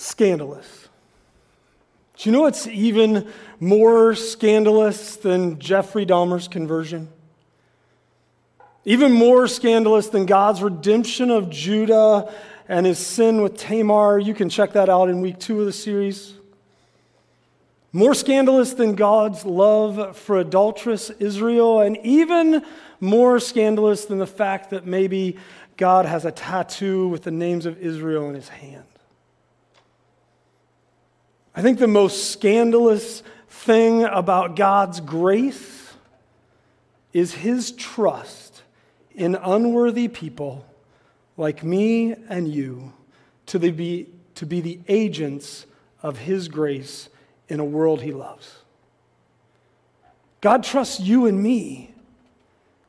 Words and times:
scandalous. 0.00 0.88
Do 2.16 2.28
you 2.28 2.32
know 2.32 2.42
what's 2.42 2.66
even 2.66 3.28
more 3.60 4.14
scandalous 4.14 5.16
than 5.16 5.58
Jeffrey 5.58 6.06
Dahmer's 6.06 6.48
conversion? 6.48 7.08
Even 8.84 9.12
more 9.12 9.46
scandalous 9.46 10.08
than 10.08 10.24
God's 10.24 10.62
redemption 10.62 11.30
of 11.30 11.50
Judah 11.50 12.32
and 12.66 12.86
his 12.86 12.98
sin 12.98 13.42
with 13.42 13.58
Tamar. 13.58 14.18
You 14.18 14.32
can 14.32 14.48
check 14.48 14.72
that 14.72 14.88
out 14.88 15.10
in 15.10 15.20
week 15.20 15.38
two 15.38 15.60
of 15.60 15.66
the 15.66 15.72
series. 15.72 16.34
More 17.92 18.14
scandalous 18.14 18.72
than 18.72 18.94
God's 18.94 19.44
love 19.44 20.16
for 20.16 20.38
adulterous 20.38 21.10
Israel, 21.10 21.80
and 21.80 21.98
even 21.98 22.64
more 23.00 23.38
scandalous 23.40 24.06
than 24.06 24.18
the 24.18 24.26
fact 24.26 24.70
that 24.70 24.86
maybe 24.86 25.36
God 25.76 26.06
has 26.06 26.24
a 26.24 26.30
tattoo 26.30 27.08
with 27.08 27.22
the 27.22 27.30
names 27.30 27.66
of 27.66 27.78
Israel 27.78 28.28
in 28.28 28.34
his 28.34 28.48
hand. 28.48 28.84
I 31.54 31.62
think 31.62 31.78
the 31.78 31.88
most 31.88 32.30
scandalous 32.30 33.22
thing 33.48 34.04
about 34.04 34.56
God's 34.56 35.00
grace 35.00 35.92
is 37.12 37.34
his 37.34 37.72
trust 37.72 38.62
in 39.14 39.34
unworthy 39.34 40.08
people 40.08 40.64
like 41.36 41.64
me 41.64 42.14
and 42.28 42.46
you 42.46 42.92
to 43.46 43.58
be, 43.58 44.08
to 44.36 44.46
be 44.46 44.60
the 44.60 44.78
agents 44.88 45.66
of 46.02 46.18
his 46.18 46.46
grace 46.48 47.08
in 47.48 47.58
a 47.58 47.64
world 47.64 48.02
he 48.02 48.12
loves. 48.12 48.58
God 50.40 50.62
trusts 50.62 51.00
you 51.00 51.26
and 51.26 51.42
me 51.42 51.92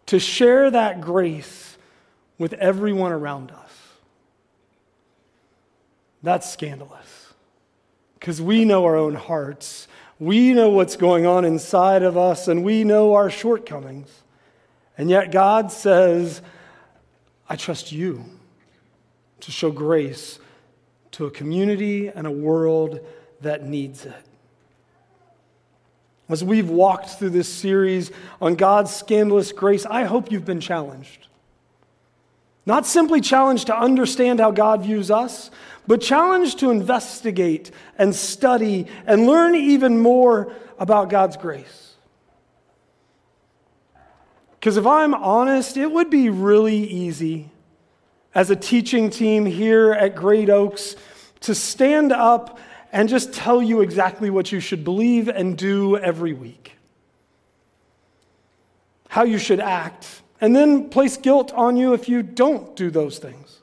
to 0.05 0.19
share 0.19 0.69
that 0.69 1.01
grace 1.01 1.77
with 2.37 2.53
everyone 2.53 3.11
around 3.11 3.51
us. 3.51 3.71
That's 6.21 6.49
scandalous 6.49 7.20
because 8.21 8.39
we 8.39 8.65
know 8.65 8.85
our 8.85 8.95
own 8.95 9.15
hearts. 9.15 9.87
We 10.19 10.53
know 10.53 10.69
what's 10.69 10.95
going 10.95 11.25
on 11.25 11.43
inside 11.43 12.03
of 12.03 12.17
us 12.17 12.47
and 12.47 12.63
we 12.63 12.83
know 12.83 13.15
our 13.15 13.31
shortcomings. 13.31 14.09
And 14.95 15.09
yet 15.09 15.31
God 15.31 15.71
says, 15.71 16.43
I 17.49 17.55
trust 17.55 17.91
you 17.91 18.23
to 19.39 19.51
show 19.51 19.71
grace 19.71 20.37
to 21.13 21.25
a 21.25 21.31
community 21.31 22.09
and 22.09 22.27
a 22.27 22.31
world 22.31 22.99
that 23.41 23.65
needs 23.65 24.05
it. 24.05 24.13
As 26.29 26.43
we've 26.43 26.69
walked 26.69 27.09
through 27.09 27.31
this 27.31 27.49
series 27.49 28.11
on 28.39 28.53
God's 28.53 28.95
scandalous 28.95 29.51
grace, 29.51 29.87
I 29.87 30.03
hope 30.03 30.31
you've 30.31 30.45
been 30.45 30.61
challenged. 30.61 31.27
Not 32.67 32.85
simply 32.85 33.19
challenged 33.19 33.67
to 33.67 33.75
understand 33.75 34.39
how 34.39 34.51
God 34.51 34.83
views 34.83 35.09
us, 35.09 35.49
but 35.87 36.01
challenged 36.01 36.59
to 36.59 36.71
investigate 36.71 37.71
and 37.97 38.15
study 38.15 38.87
and 39.05 39.25
learn 39.25 39.55
even 39.55 39.99
more 39.99 40.53
about 40.79 41.09
God's 41.09 41.37
grace. 41.37 41.95
Because 44.59 44.77
if 44.77 44.85
I'm 44.85 45.13
honest, 45.13 45.75
it 45.75 45.91
would 45.91 46.09
be 46.09 46.29
really 46.29 46.77
easy 46.77 47.49
as 48.33 48.49
a 48.49 48.55
teaching 48.55 49.09
team 49.09 49.45
here 49.45 49.91
at 49.91 50.15
Great 50.15 50.49
Oaks 50.49 50.95
to 51.41 51.55
stand 51.55 52.11
up 52.11 52.59
and 52.91 53.09
just 53.09 53.33
tell 53.33 53.61
you 53.61 53.81
exactly 53.81 54.29
what 54.29 54.51
you 54.51 54.59
should 54.59 54.83
believe 54.83 55.27
and 55.29 55.57
do 55.57 55.97
every 55.97 56.33
week, 56.33 56.73
how 59.09 59.23
you 59.23 59.37
should 59.37 59.59
act, 59.59 60.21
and 60.39 60.55
then 60.55 60.89
place 60.89 61.17
guilt 61.17 61.51
on 61.53 61.77
you 61.77 61.93
if 61.93 62.07
you 62.07 62.21
don't 62.21 62.75
do 62.75 62.91
those 62.91 63.17
things. 63.17 63.60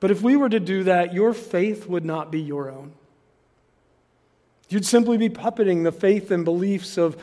But 0.00 0.10
if 0.10 0.22
we 0.22 0.34
were 0.34 0.48
to 0.48 0.60
do 0.60 0.84
that, 0.84 1.12
your 1.12 1.34
faith 1.34 1.86
would 1.86 2.04
not 2.04 2.32
be 2.32 2.40
your 2.40 2.70
own. 2.70 2.92
You'd 4.70 4.86
simply 4.86 5.18
be 5.18 5.28
puppeting 5.28 5.84
the 5.84 5.92
faith 5.92 6.30
and 6.30 6.44
beliefs 6.44 6.96
of 6.96 7.16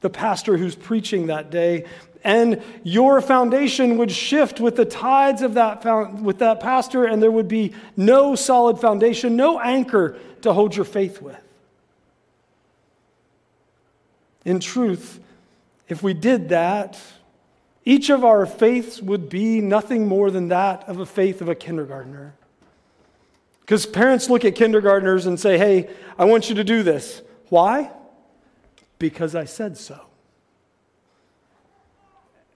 the 0.00 0.10
pastor 0.10 0.56
who's 0.56 0.74
preaching 0.74 1.26
that 1.26 1.50
day 1.50 1.84
and 2.22 2.62
your 2.82 3.20
foundation 3.20 3.96
would 3.96 4.10
shift 4.10 4.60
with 4.60 4.76
the 4.76 4.84
tides 4.84 5.42
of 5.42 5.54
that 5.54 5.84
with 6.20 6.38
that 6.38 6.60
pastor 6.60 7.04
and 7.04 7.22
there 7.22 7.30
would 7.30 7.48
be 7.48 7.72
no 7.96 8.34
solid 8.34 8.78
foundation 8.78 9.36
no 9.36 9.58
anchor 9.60 10.18
to 10.42 10.52
hold 10.52 10.74
your 10.74 10.84
faith 10.84 11.20
with 11.20 11.40
in 14.44 14.60
truth 14.60 15.20
if 15.88 16.02
we 16.02 16.14
did 16.14 16.50
that 16.50 17.00
each 17.84 18.10
of 18.10 18.24
our 18.24 18.46
faiths 18.46 19.00
would 19.00 19.28
be 19.28 19.60
nothing 19.60 20.06
more 20.06 20.30
than 20.30 20.48
that 20.48 20.88
of 20.88 21.00
a 21.00 21.06
faith 21.06 21.40
of 21.40 21.48
a 21.48 21.54
kindergartner. 21.54 22.34
Because 23.60 23.86
parents 23.86 24.28
look 24.28 24.44
at 24.44 24.54
kindergartners 24.54 25.26
and 25.26 25.38
say 25.38 25.56
hey 25.56 25.88
i 26.18 26.24
want 26.24 26.48
you 26.48 26.56
to 26.56 26.64
do 26.64 26.82
this. 26.82 27.22
Why? 27.48 27.90
Because 28.98 29.34
i 29.34 29.44
said 29.44 29.76
so. 29.76 30.00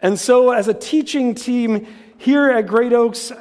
And 0.01 0.21
so, 0.21 0.51
as 0.51 0.69
a 0.69 0.75
teaching 0.75 1.34
team 1.34 1.87
here 2.19 2.51
at 2.51 2.67
Great 2.67 2.93
Oaks, 2.93 3.33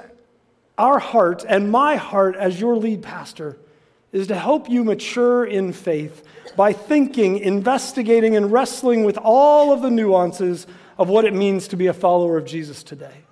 our 0.78 0.98
heart 0.98 1.44
and 1.48 1.70
my 1.70 1.98
heart 1.98 2.38
as 2.38 2.60
your 2.60 2.78
lead 2.78 3.02
pastor 3.02 3.58
is 4.14 4.28
to 4.28 4.36
help 4.36 4.70
you 4.70 4.86
mature 4.86 5.44
in 5.44 5.74
faith 5.74 6.26
by 6.56 6.72
thinking, 6.72 7.38
investigating, 7.38 8.38
and 8.38 8.52
wrestling 8.52 9.04
with 9.04 9.18
all 9.18 9.74
of 9.74 9.82
the 9.82 9.90
nuances 9.90 10.66
of 10.98 11.10
what 11.10 11.26
it 11.26 11.34
means 11.34 11.68
to 11.68 11.76
be 11.76 11.88
a 11.88 11.94
follower 11.94 12.38
of 12.38 12.46
Jesus 12.46 12.82
today. 12.82 13.26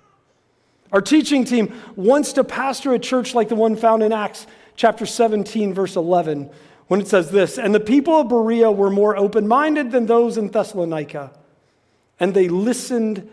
Our 0.90 1.00
teaching 1.00 1.44
team 1.44 1.72
wants 1.96 2.34
to 2.34 2.44
pastor 2.44 2.92
a 2.92 2.98
church 2.98 3.34
like 3.34 3.48
the 3.48 3.54
one 3.54 3.76
found 3.76 4.02
in 4.02 4.12
Acts 4.12 4.46
chapter 4.76 5.06
17, 5.06 5.72
verse 5.72 5.96
11, 5.96 6.50
when 6.88 7.00
it 7.00 7.08
says 7.08 7.30
this 7.30 7.56
And 7.56 7.74
the 7.74 7.80
people 7.80 8.20
of 8.20 8.28
Berea 8.28 8.70
were 8.70 8.90
more 8.90 9.16
open 9.16 9.48
minded 9.48 9.90
than 9.90 10.04
those 10.04 10.36
in 10.36 10.50
Thessalonica 10.50 11.30
and 12.22 12.34
they 12.34 12.48
listened 12.48 13.28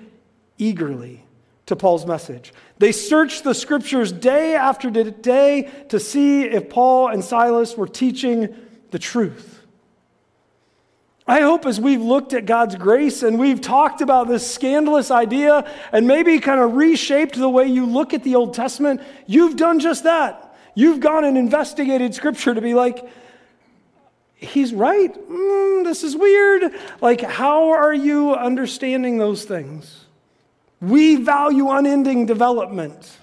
eagerly 0.57 1.23
to 1.69 1.75
Paul's 1.75 2.05
message. 2.05 2.51
They 2.79 2.91
searched 2.91 3.43
the 3.43 3.53
scriptures 3.53 4.11
day 4.11 4.55
after 4.55 4.89
day 4.89 5.69
to 5.89 5.99
see 5.99 6.43
if 6.43 6.67
Paul 6.67 7.09
and 7.09 7.23
Silas 7.23 7.77
were 7.77 7.87
teaching 7.87 8.55
the 8.89 8.97
truth. 8.97 9.61
I 11.27 11.41
hope 11.41 11.67
as 11.67 11.79
we've 11.79 12.01
looked 12.01 12.33
at 12.33 12.47
God's 12.47 12.75
grace 12.75 13.21
and 13.21 13.37
we've 13.37 13.61
talked 13.61 14.01
about 14.01 14.27
this 14.27 14.51
scandalous 14.51 15.11
idea 15.11 15.71
and 15.91 16.07
maybe 16.07 16.39
kind 16.39 16.59
of 16.59 16.73
reshaped 16.73 17.35
the 17.35 17.47
way 17.47 17.67
you 17.67 17.85
look 17.85 18.15
at 18.15 18.23
the 18.23 18.33
Old 18.33 18.55
Testament, 18.55 18.99
you've 19.27 19.55
done 19.55 19.79
just 19.79 20.05
that. 20.05 20.57
You've 20.73 20.99
gone 20.99 21.23
and 21.23 21.37
investigated 21.37 22.15
scripture 22.15 22.55
to 22.55 22.61
be 22.61 22.73
like, 22.73 23.07
he's 24.33 24.73
right. 24.73 25.13
Mm, 25.13 25.83
this 25.83 26.03
is 26.03 26.17
weird. 26.17 26.73
Like, 26.99 27.21
how 27.21 27.73
are 27.73 27.93
you 27.93 28.33
understanding 28.33 29.19
those 29.19 29.45
things? 29.45 29.98
We 30.81 31.17
value 31.17 31.69
unending 31.69 32.25
development. 32.25 33.17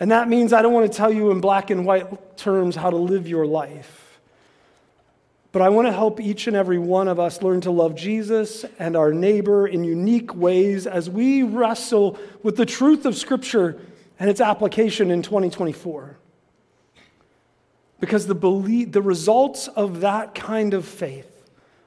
And 0.00 0.10
that 0.10 0.28
means 0.28 0.52
I 0.52 0.62
don't 0.62 0.72
want 0.72 0.90
to 0.90 0.96
tell 0.96 1.12
you 1.12 1.30
in 1.30 1.40
black 1.40 1.70
and 1.70 1.86
white 1.86 2.36
terms 2.36 2.74
how 2.74 2.90
to 2.90 2.96
live 2.96 3.28
your 3.28 3.46
life. 3.46 4.18
But 5.52 5.62
I 5.62 5.68
want 5.68 5.86
to 5.86 5.92
help 5.92 6.20
each 6.20 6.48
and 6.48 6.56
every 6.56 6.80
one 6.80 7.06
of 7.06 7.20
us 7.20 7.40
learn 7.40 7.60
to 7.60 7.70
love 7.70 7.94
Jesus 7.94 8.64
and 8.80 8.96
our 8.96 9.12
neighbor 9.12 9.68
in 9.68 9.84
unique 9.84 10.34
ways 10.34 10.84
as 10.88 11.08
we 11.08 11.44
wrestle 11.44 12.18
with 12.42 12.56
the 12.56 12.66
truth 12.66 13.06
of 13.06 13.16
Scripture 13.16 13.80
and 14.18 14.28
its 14.28 14.40
application 14.40 15.12
in 15.12 15.22
2024. 15.22 16.16
Because 18.00 18.26
the, 18.26 18.34
belief, 18.34 18.90
the 18.90 19.00
results 19.00 19.68
of 19.68 20.00
that 20.00 20.34
kind 20.34 20.74
of 20.74 20.84
faith 20.84 21.33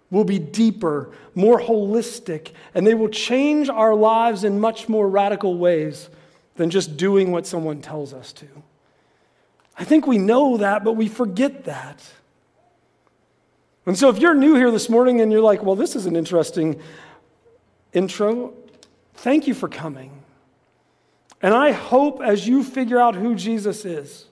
will 0.09 0.23
be 0.23 0.40
deeper, 0.40 1.12
more 1.35 1.59
holistic, 1.59 2.51
and 2.73 2.88
they 2.88 2.94
will 2.94 3.09
change 3.09 3.69
our 3.69 3.94
lives 3.94 4.44
in 4.44 4.59
much 4.59 4.88
more 4.88 5.09
radical 5.09 5.57
ways 5.57 6.09
than 6.56 6.69
just 6.69 6.97
doing 6.97 7.31
what 7.31 7.45
someone 7.45 7.81
tells 7.81 8.13
us 8.13 8.31
to. 8.34 8.47
I 9.78 9.84
think 9.84 10.08
we 10.08 10.17
know 10.17 10.58
that, 10.58 10.84
but 10.84 10.93
we 10.93 11.08
forget 11.08 11.66
that. 11.66 12.03
And 13.85 13.97
so, 13.97 14.09
if 14.09 14.20
you're 14.20 14.34
new 14.34 14.55
here 14.55 14.72
this 14.72 14.90
morning 14.90 15.22
and 15.22 15.32
you're 15.32 15.41
like, 15.41 15.64
well, 15.64 15.76
this 15.76 15.96
is 15.96 16.05
an 16.05 16.16
interesting 16.16 16.82
intro, 17.93 18.53
thank 19.14 19.47
you 19.47 19.53
for 19.53 19.70
coming. 19.70 20.23
And 21.41 21.53
I 21.53 21.72
hope 21.72 22.22
as 22.22 22.47
you 22.47 22.64
figure 22.64 22.99
out 22.99 23.16
who 23.16 23.35
Jesus 23.35 23.85
is, 23.85 24.26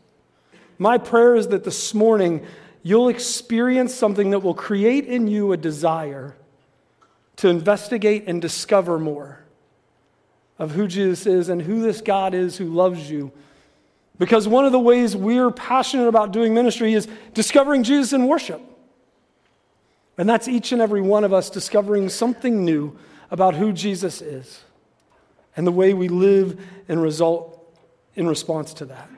my 0.77 0.97
prayer 0.97 1.35
is 1.35 1.47
that 1.49 1.63
this 1.63 1.93
morning 1.93 2.45
you'll 2.85 3.09
experience 3.09 3.95
something 3.95 4.29
that 4.29 4.41
will 4.41 4.53
create 4.53 5.07
in 5.07 5.27
you 5.27 5.51
a 5.51 5.57
desire 5.57 6.35
to 7.35 7.49
investigate 7.49 8.25
and 8.27 8.39
discover 8.39 8.99
more 8.99 9.39
of 10.59 10.69
who 10.69 10.87
Jesus 10.87 11.25
is 11.25 11.49
and 11.49 11.63
who 11.63 11.81
this 11.81 11.99
God 11.99 12.35
is 12.35 12.57
who 12.57 12.65
loves 12.65 13.09
you. 13.09 13.31
Because 14.19 14.47
one 14.47 14.65
of 14.65 14.71
the 14.71 14.79
ways 14.79 15.15
we're 15.15 15.49
passionate 15.49 16.07
about 16.07 16.31
doing 16.31 16.53
ministry 16.53 16.93
is 16.93 17.07
discovering 17.33 17.81
Jesus 17.81 18.13
in 18.13 18.27
worship. 18.27 18.61
And 20.19 20.29
that's 20.29 20.47
each 20.47 20.71
and 20.71 20.79
every 20.79 21.01
one 21.01 21.23
of 21.23 21.33
us 21.33 21.49
discovering 21.49 22.07
something 22.07 22.63
new 22.63 22.95
about 23.31 23.55
who 23.55 23.73
Jesus 23.73 24.21
is 24.21 24.63
and 25.57 25.65
the 25.65 25.71
way 25.71 25.95
we 25.95 26.07
live 26.07 26.63
and 26.87 27.01
result 27.01 27.75
in 28.13 28.27
response 28.27 28.75
to 28.75 28.85
that. 28.85 29.09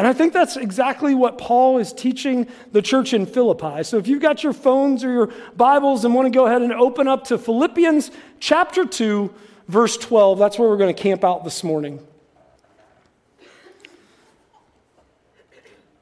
And 0.00 0.06
I 0.06 0.14
think 0.14 0.32
that's 0.32 0.56
exactly 0.56 1.14
what 1.14 1.36
Paul 1.36 1.76
is 1.76 1.92
teaching 1.92 2.46
the 2.72 2.80
church 2.80 3.12
in 3.12 3.26
Philippi. 3.26 3.82
So 3.82 3.98
if 3.98 4.08
you've 4.08 4.22
got 4.22 4.42
your 4.42 4.54
phones 4.54 5.04
or 5.04 5.12
your 5.12 5.26
Bibles 5.54 6.06
and 6.06 6.14
want 6.14 6.24
to 6.24 6.30
go 6.30 6.46
ahead 6.46 6.62
and 6.62 6.72
open 6.72 7.06
up 7.06 7.24
to 7.24 7.36
Philippians 7.36 8.10
chapter 8.38 8.86
2, 8.86 9.30
verse 9.68 9.98
12, 9.98 10.38
that's 10.38 10.58
where 10.58 10.70
we're 10.70 10.78
going 10.78 10.94
to 10.94 11.02
camp 11.02 11.22
out 11.22 11.44
this 11.44 11.62
morning. 11.62 12.00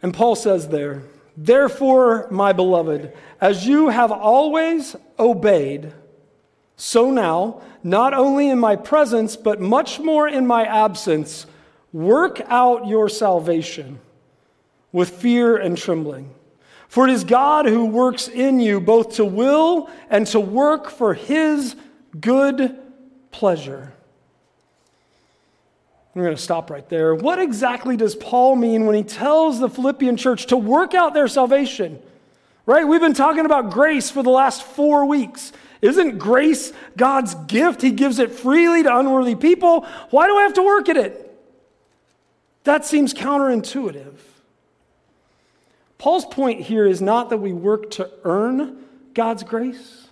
And 0.00 0.14
Paul 0.14 0.36
says 0.36 0.68
there, 0.68 1.02
Therefore, 1.36 2.28
my 2.30 2.52
beloved, 2.52 3.12
as 3.40 3.66
you 3.66 3.88
have 3.88 4.12
always 4.12 4.94
obeyed, 5.18 5.92
so 6.76 7.10
now, 7.10 7.62
not 7.82 8.14
only 8.14 8.48
in 8.48 8.60
my 8.60 8.76
presence, 8.76 9.34
but 9.34 9.60
much 9.60 9.98
more 9.98 10.28
in 10.28 10.46
my 10.46 10.64
absence, 10.64 11.46
work 11.92 12.40
out 12.46 12.86
your 12.86 13.08
salvation 13.08 13.98
with 14.92 15.10
fear 15.10 15.56
and 15.56 15.76
trembling. 15.76 16.30
For 16.88 17.06
it 17.06 17.12
is 17.12 17.24
God 17.24 17.66
who 17.66 17.86
works 17.86 18.28
in 18.28 18.60
you 18.60 18.80
both 18.80 19.16
to 19.16 19.24
will 19.24 19.90
and 20.08 20.26
to 20.28 20.40
work 20.40 20.88
for 20.88 21.12
his 21.14 21.76
good 22.18 22.76
pleasure. 23.30 23.92
We're 26.14 26.24
going 26.24 26.36
to 26.36 26.42
stop 26.42 26.70
right 26.70 26.88
there. 26.88 27.14
What 27.14 27.38
exactly 27.38 27.96
does 27.96 28.16
Paul 28.16 28.56
mean 28.56 28.86
when 28.86 28.96
he 28.96 29.04
tells 29.04 29.60
the 29.60 29.68
Philippian 29.68 30.16
church 30.16 30.46
to 30.46 30.56
work 30.56 30.94
out 30.94 31.14
their 31.14 31.28
salvation? 31.28 32.00
Right? 32.66 32.86
We've 32.86 33.00
been 33.00 33.14
talking 33.14 33.46
about 33.46 33.70
grace 33.70 34.10
for 34.10 34.22
the 34.22 34.30
last 34.30 34.62
four 34.62 35.04
weeks. 35.04 35.52
Isn't 35.80 36.18
grace 36.18 36.72
God's 36.96 37.34
gift? 37.46 37.82
He 37.82 37.92
gives 37.92 38.18
it 38.18 38.32
freely 38.32 38.82
to 38.82 38.98
unworthy 38.98 39.36
people. 39.36 39.86
Why 40.10 40.26
do 40.26 40.36
I 40.36 40.42
have 40.42 40.54
to 40.54 40.62
work 40.62 40.88
at 40.88 40.96
it? 40.96 41.27
That 42.68 42.84
seems 42.84 43.14
counterintuitive. 43.14 44.12
Paul's 45.96 46.26
point 46.26 46.60
here 46.60 46.84
is 46.84 47.00
not 47.00 47.30
that 47.30 47.38
we 47.38 47.54
work 47.54 47.90
to 47.92 48.10
earn 48.24 48.84
God's 49.14 49.42
grace, 49.42 50.08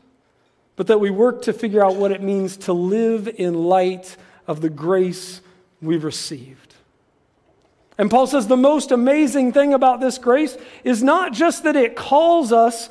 but 0.75 0.87
that 0.87 0.99
we 0.99 1.11
work 1.11 1.43
to 1.43 1.53
figure 1.53 1.85
out 1.85 1.97
what 1.97 2.12
it 2.12 2.23
means 2.23 2.56
to 2.56 2.73
live 2.73 3.29
in 3.29 3.53
light 3.53 4.17
of 4.47 4.62
the 4.62 4.70
grace 4.70 5.43
we've 5.82 6.03
received. 6.03 6.75
And 7.99 8.11
Paul 8.11 8.26
says 8.26 8.47
the 8.47 8.56
most 8.56 8.91
amazing 8.91 9.53
thing 9.53 9.75
about 9.75 10.00
this 10.00 10.17
grace 10.17 10.56
is 10.82 11.03
not 11.03 11.35
just 11.35 11.64
that 11.64 11.76
it 11.76 11.94
calls 11.94 12.53
us 12.53 12.88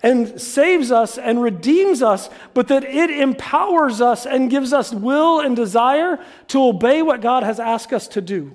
and 0.00 0.40
saves 0.40 0.92
us 0.92 1.18
and 1.18 1.42
redeems 1.42 2.02
us, 2.02 2.30
but 2.54 2.68
that 2.68 2.84
it 2.84 3.10
empowers 3.10 4.00
us 4.00 4.26
and 4.26 4.48
gives 4.48 4.72
us 4.72 4.94
will 4.94 5.40
and 5.40 5.56
desire 5.56 6.24
to 6.46 6.62
obey 6.62 7.02
what 7.02 7.20
God 7.20 7.42
has 7.42 7.58
asked 7.58 7.92
us 7.92 8.06
to 8.06 8.20
do. 8.20 8.54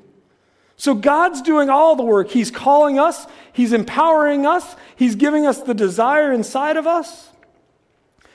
So 0.83 0.93
God's 0.93 1.41
doing 1.41 1.69
all 1.69 1.95
the 1.95 2.03
work. 2.03 2.29
He's 2.29 2.51
calling 2.51 2.99
us, 2.99 3.25
He's 3.53 3.71
empowering 3.71 4.45
us, 4.45 4.75
He's 4.97 5.15
giving 5.15 5.45
us 5.45 5.61
the 5.61 5.73
desire 5.73 6.33
inside 6.33 6.75
of 6.75 6.85
us. 6.85 7.29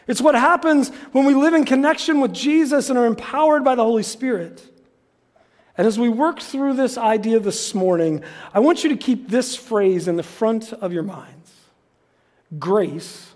It's 0.07 0.23
what 0.23 0.35
happens 0.35 0.89
when 1.13 1.27
we 1.27 1.35
live 1.35 1.53
in 1.53 1.67
connection 1.67 2.23
with 2.23 2.33
Jesus 2.33 2.89
and 2.89 2.99
are 2.99 3.05
empowered 3.05 3.65
by 3.65 3.75
the 3.75 3.85
Holy 3.85 4.03
Spirit. 4.03 4.67
And 5.77 5.87
as 5.87 5.99
we 5.99 6.09
work 6.09 6.41
through 6.41 6.73
this 6.73 6.97
idea 6.97 7.39
this 7.39 7.75
morning, 7.75 8.25
I 8.55 8.61
want 8.61 8.83
you 8.83 8.89
to 8.89 8.97
keep 8.97 9.29
this 9.29 9.55
phrase 9.55 10.09
in 10.09 10.17
the 10.17 10.23
front 10.23 10.73
of 10.73 10.91
your 10.91 11.03
minds 11.03 11.53
grace 12.59 13.31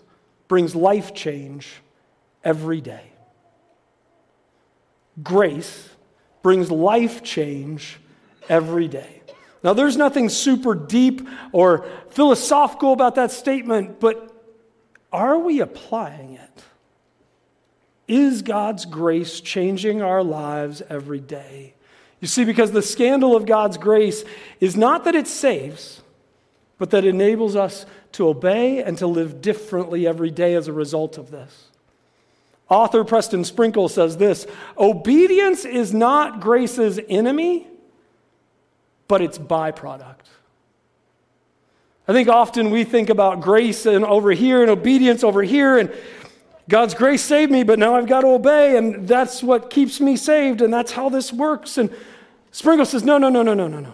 brings 0.49 0.75
life 0.75 1.13
change 1.13 1.83
every 2.43 2.81
day. 2.81 3.13
Grace 5.23 5.91
brings 6.43 6.71
life 6.71 7.23
change 7.23 7.99
every 8.49 8.89
day. 8.89 9.23
Now, 9.63 9.73
there's 9.73 9.97
nothing 9.97 10.29
super 10.29 10.75
deep 10.75 11.27
or 11.53 11.87
philosophical 12.11 12.93
about 12.93 13.15
that 13.15 13.31
statement, 13.31 14.01
but 14.01 14.29
are 15.13 15.39
we 15.39 15.61
applying 15.61 16.35
it? 16.35 16.65
Is 18.09 18.43
God's 18.43 18.85
grace 18.85 19.41
changing 19.41 20.03
our 20.03 20.25
lives 20.25 20.83
every 20.89 21.21
day? 21.21 21.75
You 22.21 22.29
see, 22.29 22.45
because 22.45 22.73
the 22.73 22.83
scandal 22.83 23.37
of 23.37 23.47
God's 23.47 23.77
grace 23.77 24.25
is 24.61 24.77
not 24.77 25.05
that 25.05 25.15
it 25.15 25.27
saves, 25.27 26.03
but 26.79 26.91
that 26.91 27.05
it 27.05 27.09
enables 27.09 27.57
us 27.57 27.87
to 28.13 28.29
obey 28.29 28.83
and 28.83 28.99
to 28.99 29.07
live 29.07 29.41
differently 29.41 30.07
every 30.07 30.31
day 30.31 30.55
as 30.55 30.69
a 30.69 30.73
result 30.73 31.19
of 31.19 31.31
this. 31.31 31.69
Author 32.69 33.05
Preston 33.05 33.45
Sprinkle 33.45 33.89
says 33.89 34.17
this 34.17 34.47
Obedience 34.79 35.65
is 35.65 35.93
not 35.93 36.41
grace's 36.41 36.99
enemy, 37.09 37.67
but 39.13 39.21
it's 39.21 39.37
byproduct. 39.37 40.25
I 42.09 42.15
think 42.15 42.31
often 42.31 42.71
we 42.71 42.83
think 42.83 43.11
about 43.11 43.43
grace 43.43 43.85
and 43.85 44.07
over 44.07 44.31
here 44.31 44.63
and 44.63 44.71
obedience 44.71 45.23
over 45.23 45.43
here 45.43 45.77
and 45.77 45.93
God's 46.67 46.95
grace 46.95 47.21
saved 47.21 47.53
me, 47.53 47.63
but 47.63 47.79
now 47.79 47.95
I've 47.95 48.07
got 48.07 48.23
to 48.23 48.29
obey, 48.29 48.75
and 48.79 49.07
that's 49.07 49.43
what 49.43 49.69
keeps 49.69 50.01
me 50.01 50.17
saved, 50.17 50.63
and 50.63 50.73
that's 50.73 50.93
how 50.93 51.11
this 51.11 51.31
works. 51.31 51.77
And 51.77 51.91
Sprinkle 52.53 52.87
says, 52.87 53.05
no, 53.05 53.19
no, 53.19 53.29
no, 53.29 53.43
no, 53.43 53.53
no, 53.53 53.69
no, 53.69 53.81
no. 53.81 53.93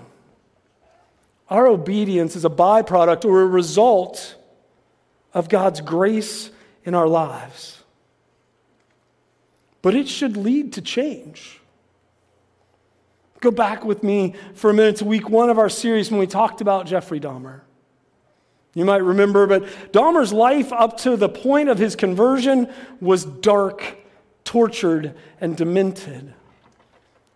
Our 1.49 1.67
obedience 1.67 2.37
is 2.37 2.45
a 2.45 2.51
byproduct 2.51 3.25
or 3.25 3.43
a 3.43 3.47
result 3.47 4.37
of 5.35 5.49
God's 5.49 5.81
grace 5.81 6.53
in 6.85 6.95
our 6.95 7.09
lives. 7.09 7.83
But 9.83 9.97
it 9.97 10.07
should 10.07 10.37
lead 10.37 10.75
to 10.75 10.81
change. 10.81 11.59
Go 13.41 13.51
back 13.51 13.85
with 13.85 14.03
me 14.03 14.35
for 14.55 14.71
a 14.71 14.75
minute 14.75 14.97
to 14.97 15.05
week 15.05 15.29
one 15.29 15.49
of 15.51 15.59
our 15.59 15.69
series 15.69 16.11
when 16.11 16.19
we 16.19 16.27
talked 16.27 16.61
about 16.61 16.87
Jeffrey 16.87 17.21
Dahmer. 17.21 17.61
You 18.75 18.85
might 18.85 19.03
remember, 19.03 19.47
but 19.47 19.65
Dahmer's 19.93 20.33
life 20.33 20.73
up 20.73 20.99
to 20.99 21.17
the 21.17 21.29
point 21.29 21.69
of 21.69 21.79
his 21.79 21.97
conversion 21.97 22.73
was 23.01 23.25
dark, 23.25 23.99
tortured, 24.45 25.15
and 25.41 25.57
demented. 25.57 26.35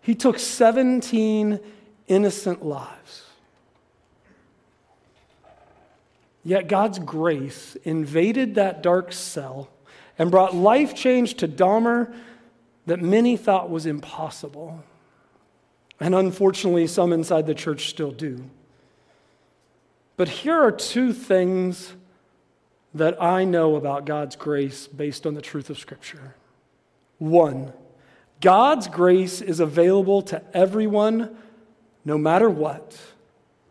He 0.01 0.15
took 0.15 0.39
17 0.39 1.59
innocent 2.07 2.65
lives. 2.65 3.23
Yet 6.43 6.67
God's 6.67 6.99
grace 6.99 7.77
invaded 7.83 8.55
that 8.55 8.83
dark 8.83 9.13
cell 9.13 9.69
and 10.19 10.29
brought 10.29 10.53
life 10.53 10.93
change 10.93 11.35
to 11.35 11.47
Dahmer 11.47 12.13
that 12.85 13.01
many 13.01 13.37
thought 13.37 13.69
was 13.69 13.85
impossible. 13.85 14.83
And 15.99 16.15
unfortunately, 16.15 16.87
some 16.87 17.13
inside 17.13 17.47
the 17.47 17.55
church 17.55 17.89
still 17.89 18.11
do. 18.11 18.49
But 20.17 20.29
here 20.29 20.59
are 20.61 20.71
two 20.71 21.13
things 21.13 21.93
that 22.93 23.21
I 23.21 23.43
know 23.43 23.75
about 23.75 24.05
God's 24.05 24.35
grace 24.35 24.87
based 24.87 25.25
on 25.25 25.33
the 25.33 25.41
truth 25.41 25.69
of 25.69 25.79
Scripture. 25.79 26.35
One, 27.17 27.73
God's 28.41 28.87
grace 28.87 29.41
is 29.41 29.59
available 29.59 30.21
to 30.23 30.43
everyone, 30.53 31.35
no 32.05 32.17
matter 32.17 32.49
what, 32.49 32.99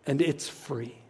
and 0.06 0.20
it's 0.20 0.48
free. 0.48 1.01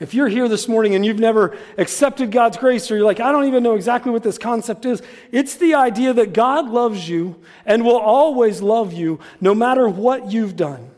If 0.00 0.14
you're 0.14 0.28
here 0.28 0.48
this 0.48 0.68
morning 0.68 0.94
and 0.94 1.04
you've 1.04 1.18
never 1.18 1.56
accepted 1.76 2.30
God's 2.30 2.56
grace, 2.56 2.90
or 2.90 2.96
you're 2.96 3.04
like, 3.04 3.18
I 3.18 3.32
don't 3.32 3.46
even 3.46 3.64
know 3.64 3.74
exactly 3.74 4.12
what 4.12 4.22
this 4.22 4.38
concept 4.38 4.84
is, 4.84 5.02
it's 5.32 5.56
the 5.56 5.74
idea 5.74 6.12
that 6.12 6.32
God 6.32 6.68
loves 6.68 7.08
you 7.08 7.36
and 7.66 7.84
will 7.84 7.98
always 7.98 8.62
love 8.62 8.92
you 8.92 9.18
no 9.40 9.54
matter 9.54 9.88
what 9.88 10.30
you've 10.30 10.54
done. 10.54 10.90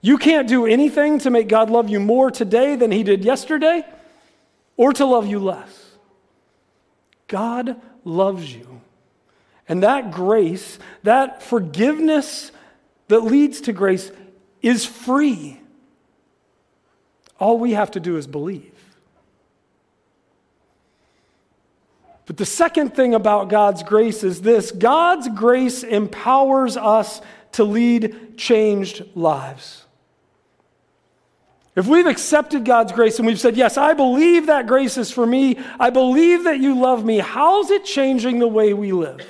You 0.00 0.16
can't 0.16 0.48
do 0.48 0.66
anything 0.66 1.18
to 1.20 1.30
make 1.30 1.48
God 1.48 1.68
love 1.68 1.90
you 1.90 2.00
more 2.00 2.30
today 2.30 2.74
than 2.74 2.90
he 2.90 3.02
did 3.02 3.24
yesterday 3.24 3.84
or 4.76 4.92
to 4.94 5.04
love 5.04 5.26
you 5.26 5.38
less. 5.38 5.90
God 7.28 7.80
loves 8.04 8.52
you. 8.52 8.80
And 9.68 9.82
that 9.82 10.10
grace, 10.10 10.78
that 11.02 11.42
forgiveness 11.42 12.50
that 13.08 13.20
leads 13.20 13.60
to 13.62 13.72
grace, 13.72 14.10
is 14.60 14.84
free. 14.84 15.61
All 17.42 17.58
we 17.58 17.72
have 17.72 17.90
to 17.90 18.00
do 18.00 18.16
is 18.18 18.28
believe. 18.28 18.70
But 22.24 22.36
the 22.36 22.46
second 22.46 22.94
thing 22.94 23.16
about 23.16 23.48
God's 23.48 23.82
grace 23.82 24.22
is 24.22 24.42
this 24.42 24.70
God's 24.70 25.28
grace 25.28 25.82
empowers 25.82 26.76
us 26.76 27.20
to 27.52 27.64
lead 27.64 28.38
changed 28.38 29.04
lives. 29.16 29.84
If 31.74 31.88
we've 31.88 32.06
accepted 32.06 32.64
God's 32.64 32.92
grace 32.92 33.18
and 33.18 33.26
we've 33.26 33.40
said, 33.40 33.56
Yes, 33.56 33.76
I 33.76 33.94
believe 33.94 34.46
that 34.46 34.68
grace 34.68 34.96
is 34.96 35.10
for 35.10 35.26
me, 35.26 35.58
I 35.80 35.90
believe 35.90 36.44
that 36.44 36.60
you 36.60 36.78
love 36.78 37.04
me, 37.04 37.18
how's 37.18 37.72
it 37.72 37.84
changing 37.84 38.38
the 38.38 38.46
way 38.46 38.72
we 38.72 38.92
live? 38.92 39.26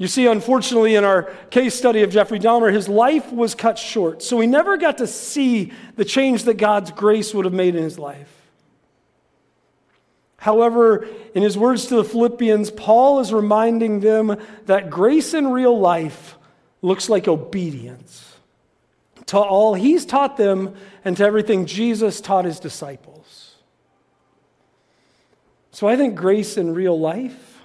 You 0.00 0.06
see, 0.06 0.26
unfortunately, 0.26 0.94
in 0.94 1.04
our 1.04 1.24
case 1.50 1.74
study 1.74 2.02
of 2.02 2.10
Jeffrey 2.10 2.40
Dahmer, 2.40 2.72
his 2.72 2.88
life 2.88 3.30
was 3.30 3.54
cut 3.54 3.78
short. 3.78 4.22
So 4.22 4.40
he 4.40 4.46
never 4.46 4.78
got 4.78 4.96
to 4.96 5.06
see 5.06 5.74
the 5.96 6.06
change 6.06 6.44
that 6.44 6.54
God's 6.54 6.90
grace 6.90 7.34
would 7.34 7.44
have 7.44 7.52
made 7.52 7.76
in 7.76 7.82
his 7.82 7.98
life. 7.98 8.34
However, 10.38 11.06
in 11.34 11.42
his 11.42 11.58
words 11.58 11.84
to 11.88 11.96
the 11.96 12.04
Philippians, 12.04 12.70
Paul 12.70 13.20
is 13.20 13.30
reminding 13.30 14.00
them 14.00 14.40
that 14.64 14.88
grace 14.88 15.34
in 15.34 15.48
real 15.48 15.78
life 15.78 16.38
looks 16.80 17.10
like 17.10 17.28
obedience. 17.28 18.38
to 19.30 19.38
all 19.38 19.74
he's 19.74 20.04
taught 20.04 20.36
them 20.36 20.74
and 21.04 21.16
to 21.16 21.24
everything 21.24 21.64
Jesus 21.64 22.20
taught 22.20 22.44
his 22.44 22.58
disciples. 22.58 23.54
So 25.70 25.86
I 25.86 25.96
think 25.96 26.16
grace 26.16 26.56
in 26.56 26.74
real 26.74 26.98
life 26.98 27.62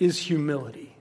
is 0.00 0.18
humility. 0.18 0.91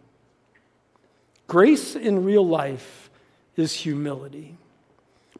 Grace 1.51 1.97
in 1.97 2.23
real 2.23 2.47
life 2.47 3.09
is 3.57 3.73
humility. 3.73 4.57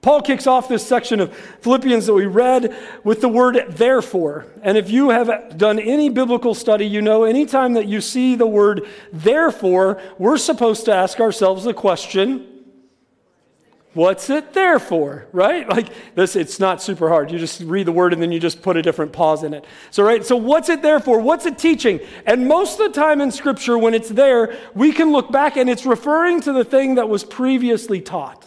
Paul 0.02 0.22
kicks 0.22 0.46
off 0.46 0.68
this 0.68 0.86
section 0.86 1.22
of 1.22 1.34
Philippians 1.62 2.06
that 2.06 2.14
we 2.14 2.26
read 2.26 2.76
with 3.06 3.22
the 3.22 3.30
word 3.30 3.64
therefore. 3.70 4.46
And 4.62 4.78
if 4.78 4.90
you 4.90 5.12
have 5.12 5.58
done 5.58 5.80
any 5.80 6.10
biblical 6.10 6.54
study, 6.54 6.86
you 6.86 7.02
know 7.02 7.24
anytime 7.24 7.76
that 7.76 7.88
you 7.88 8.02
see 8.02 8.36
the 8.36 8.46
word 8.46 8.86
therefore, 9.14 10.02
we're 10.18 10.38
supposed 10.38 10.84
to 10.84 10.94
ask 10.94 11.22
ourselves 11.22 11.64
the 11.64 11.74
question 11.74 12.51
what's 13.94 14.30
it 14.30 14.54
there 14.54 14.80
for 14.80 15.28
right? 15.32 15.68
Like 15.68 15.90
this 16.16 16.36
it's 16.36 16.60
not 16.60 16.82
super 16.82 17.10
hard. 17.10 17.32
You 17.32 17.40
just 17.40 17.62
read 17.62 17.88
the 17.88 17.92
word 17.92 18.14
and 18.14 18.22
then 18.22 18.32
you 18.32 18.40
just 18.40 18.62
put 18.62 18.78
a 18.78 18.82
different 18.82 19.14
pause 19.14 19.44
in 19.44 19.54
it. 19.54 19.66
So 19.90 20.04
right 20.04 20.26
so 20.26 20.36
what's 20.36 20.70
it 20.70 20.82
there 20.82 21.00
for? 21.00 21.20
What's 21.20 21.46
it 21.46 21.58
teaching? 21.58 22.00
And 22.26 22.48
most 22.48 22.80
of 22.80 22.94
the 22.94 23.00
time 23.00 23.22
in 23.22 23.32
scripture 23.32 23.78
when 23.78 23.94
it's 23.94 24.10
there 24.10 24.58
we 24.74 24.92
can 24.92 25.12
look 25.12 25.32
back 25.32 25.58
and 25.58 25.70
it's 25.70 25.86
referring 25.86 26.42
to 26.42 26.54
the 26.54 26.64
thing 26.64 26.96
that 26.96 27.10
was 27.10 27.24
previously 27.24 28.02
taught. 28.02 28.46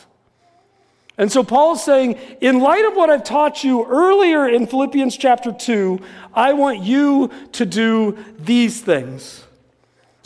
And 1.16 1.30
so 1.30 1.44
Paul's 1.44 1.84
saying, 1.84 2.14
in 2.40 2.58
light 2.58 2.84
of 2.84 2.96
what 2.96 3.08
I've 3.08 3.22
taught 3.22 3.62
you 3.62 3.86
earlier 3.86 4.48
in 4.48 4.66
Philippians 4.66 5.16
chapter 5.16 5.52
2, 5.52 6.00
I 6.34 6.54
want 6.54 6.80
you 6.80 7.30
to 7.52 7.64
do 7.64 8.18
these 8.36 8.80
things. 8.80 9.43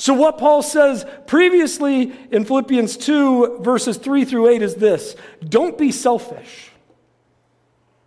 So, 0.00 0.14
what 0.14 0.38
Paul 0.38 0.62
says 0.62 1.04
previously 1.26 2.12
in 2.30 2.44
Philippians 2.44 2.96
2, 2.96 3.58
verses 3.60 3.96
3 3.96 4.24
through 4.24 4.48
8 4.48 4.62
is 4.62 4.76
this 4.76 5.16
Don't 5.46 5.76
be 5.76 5.90
selfish. 5.90 6.70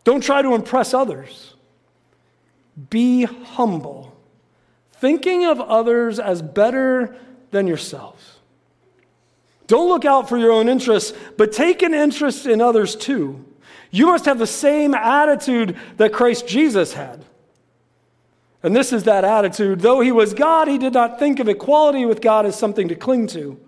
Don't 0.06 0.24
try 0.24 0.42
to 0.42 0.56
impress 0.56 0.94
others. 0.94 1.54
Be 2.90 3.24
humble, 3.24 4.16
thinking 4.94 5.46
of 5.46 5.60
others 5.60 6.18
as 6.18 6.42
better 6.42 7.18
than 7.52 7.68
yourselves. 7.68 8.38
Don't 9.68 9.90
look 9.90 10.06
out 10.06 10.30
for 10.30 10.38
your 10.38 10.54
own 10.54 10.70
interests, 10.70 11.14
but 11.38 11.52
take 11.52 11.82
an 11.82 11.94
interest 11.94 12.46
in 12.46 12.62
others 12.62 12.96
too. 12.96 13.46
You 13.92 14.06
must 14.06 14.26
have 14.26 14.40
the 14.40 14.48
same 14.48 14.96
attitude 14.96 15.78
that 15.98 16.14
Christ 16.14 16.48
Jesus 16.48 16.94
had. 16.94 17.26
And 18.64 18.76
this 18.76 18.94
is 18.94 19.04
that 19.06 19.26
attitude. 19.26 19.80
Though 19.80 20.02
he 20.02 20.12
was 20.12 20.34
God, 20.34 20.68
he 20.68 20.78
did 20.78 20.94
not 20.94 21.18
think 21.18 21.40
of 21.40 21.50
equality 21.50 22.06
with 22.06 22.22
God 22.22 22.46
as 22.46 22.58
something 22.58 22.88
to 22.90 22.96
cling 22.96 23.28
to. 23.28 23.60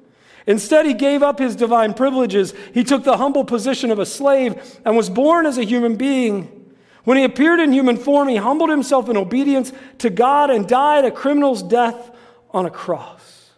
Instead, 0.45 0.85
he 0.85 0.93
gave 0.93 1.23
up 1.23 1.39
his 1.39 1.55
divine 1.55 1.93
privileges. 1.93 2.53
He 2.73 2.83
took 2.83 3.03
the 3.03 3.17
humble 3.17 3.45
position 3.45 3.91
of 3.91 4.00
a 4.00 4.05
slave 4.05 4.79
and 4.85 4.95
was 4.95 5.09
born 5.09 5.45
as 5.45 5.57
a 5.57 5.63
human 5.63 5.95
being. 5.95 6.71
When 7.05 7.17
he 7.17 7.23
appeared 7.23 7.59
in 7.59 7.71
human 7.71 7.97
form, 7.97 8.27
he 8.27 8.35
humbled 8.35 8.69
himself 8.69 9.09
in 9.09 9.17
obedience 9.17 9.73
to 10.00 10.09
God 10.09 10.50
and 10.50 10.67
died 10.67 11.05
a 11.05 11.12
criminal's 11.12 11.63
death 11.63 12.12
on 12.51 12.65
a 12.65 12.69
cross. 12.69 13.51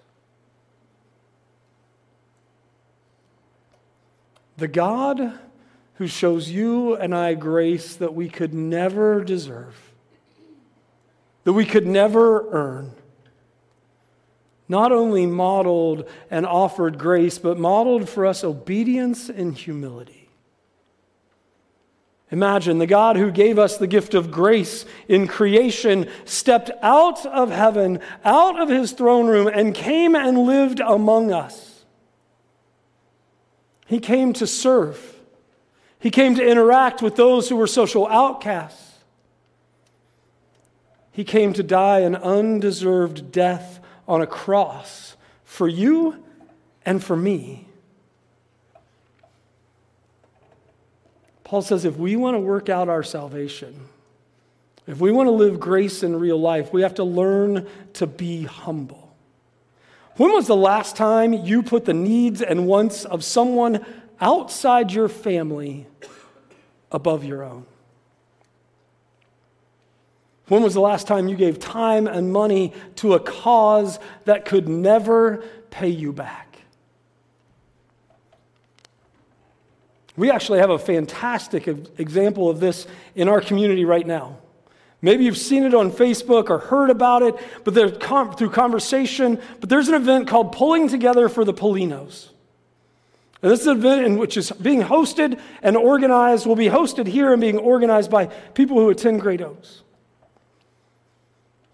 The 4.58 4.68
God 4.68 5.40
who 5.96 6.08
shows 6.08 6.50
you 6.50 6.96
and 6.96 7.14
I 7.14 7.34
grace 7.34 7.96
that 7.98 8.14
we 8.14 8.30
could 8.30 8.54
never 8.54 9.24
deserve, 9.24 9.85
that 11.46 11.54
we 11.54 11.66
could 11.66 11.88
never 11.88 12.50
earn, 12.52 12.92
not 14.68 14.92
only 14.92 15.26
modeled 15.26 16.10
and 16.30 16.46
offered 16.46 16.98
grace, 16.98 17.38
but 17.38 17.58
modeled 17.58 18.10
for 18.10 18.26
us 18.26 18.44
obedience 18.44 19.30
and 19.30 19.56
humility. 19.56 20.30
Imagine 22.32 22.80
the 22.80 22.88
God 22.88 23.16
who 23.16 23.32
gave 23.32 23.60
us 23.60 23.78
the 23.78 23.86
gift 23.86 24.16
of 24.16 24.32
grace 24.32 24.86
in 25.08 25.28
creation 25.28 26.10
stepped 26.26 26.72
out 26.82 27.24
of 27.28 27.52
heaven, 27.52 28.00
out 28.26 28.60
of 28.60 28.68
his 28.68 28.92
throne 28.92 29.28
room, 29.28 29.48
and 29.48 29.76
came 29.76 30.16
and 30.16 30.40
lived 30.40 30.80
among 30.80 31.32
us. 31.32 31.86
He 33.86 34.00
came 34.00 34.34
to 34.34 34.48
serve. 34.48 35.16
He 36.00 36.10
came 36.10 36.34
to 36.36 36.46
interact 36.46 37.04
with 37.04 37.16
those 37.16 37.48
who 37.48 37.56
were 37.56 37.68
social 37.68 38.08
outcasts. 38.08 38.95
He 41.16 41.24
came 41.24 41.54
to 41.54 41.64
die 41.64 42.00
an 42.00 42.14
undeserved 42.14 43.32
death 43.32 43.80
on 44.06 44.22
a 44.22 44.28
cross 44.28 45.16
for 45.46 45.66
you 45.66 46.22
and 46.86 47.02
for 47.02 47.16
me. 47.16 47.70
Paul 51.46 51.62
says 51.62 51.86
if 51.86 51.96
we 51.96 52.18
want 52.18 52.36
to 52.36 52.40
work 52.42 52.68
out 52.68 52.90
our 52.90 53.02
salvation, 53.02 53.88
if 54.88 55.00
we 55.00 55.10
want 55.10 55.28
to 55.28 55.32
live 55.32 55.58
grace 55.58 56.04
in 56.04 56.20
real 56.20 56.38
life, 56.38 56.74
we 56.74 56.82
have 56.82 56.96
to 56.96 57.06
learn 57.06 57.66
to 57.94 58.08
be 58.08 58.44
humble. 58.44 59.16
When 60.18 60.34
was 60.34 60.48
the 60.48 60.56
last 60.58 60.98
time 60.98 61.32
you 61.32 61.64
put 61.64 61.86
the 61.86 61.94
needs 61.94 62.42
and 62.42 62.68
wants 62.68 63.06
of 63.06 63.24
someone 63.24 63.86
outside 64.20 64.92
your 64.92 65.08
family 65.08 65.88
above 66.92 67.24
your 67.24 67.42
own? 67.42 67.68
When 70.48 70.62
was 70.62 70.74
the 70.74 70.82
last 70.82 71.08
time 71.08 71.28
you 71.28 71.36
gave 71.36 71.60
time 71.60 72.08
and 72.08 72.32
money 72.32 72.74
to 72.98 73.14
a 73.14 73.20
cause 73.20 74.00
that 74.26 74.46
could 74.46 74.68
never 74.68 75.44
pay 75.72 75.90
you 75.90 76.14
back? 76.14 76.60
We 80.18 80.32
actually 80.32 80.60
have 80.60 80.70
a 80.70 80.80
fantastic 80.80 81.68
example 81.68 82.50
of 82.50 82.60
this 82.60 82.88
in 83.16 83.28
our 83.28 83.42
community 83.42 83.86
right 83.86 84.06
now. 84.06 84.38
Maybe 85.02 85.26
you've 85.26 85.38
seen 85.38 85.64
it 85.64 85.74
on 85.74 85.92
Facebook 85.92 86.50
or 86.50 86.58
heard 86.58 86.90
about 86.90 87.22
it, 87.22 87.36
but 87.64 87.74
through 88.38 88.50
conversation. 88.50 89.40
But 89.60 89.70
there's 89.70 89.88
an 89.88 89.96
event 89.96 90.28
called 90.28 90.52
Pulling 90.52 90.88
Together 90.88 91.28
for 91.28 91.44
the 91.44 91.54
Polinos. 91.54 92.30
And 93.42 93.52
this 93.52 93.62
is 93.62 93.68
an 93.68 93.78
event 93.78 94.18
which 94.18 94.38
is 94.38 94.52
being 94.52 94.82
hosted 94.82 95.40
and 95.62 95.76
organized, 95.76 96.48
will 96.48 96.56
be 96.56 96.70
hosted 96.70 97.08
here 97.08 97.34
and 97.34 97.42
being 97.42 97.58
organized 97.58 98.10
by 98.10 98.28
people 98.28 98.78
who 98.78 98.90
attend 98.90 99.22
Great 99.22 99.42
Oaks. 99.42 99.82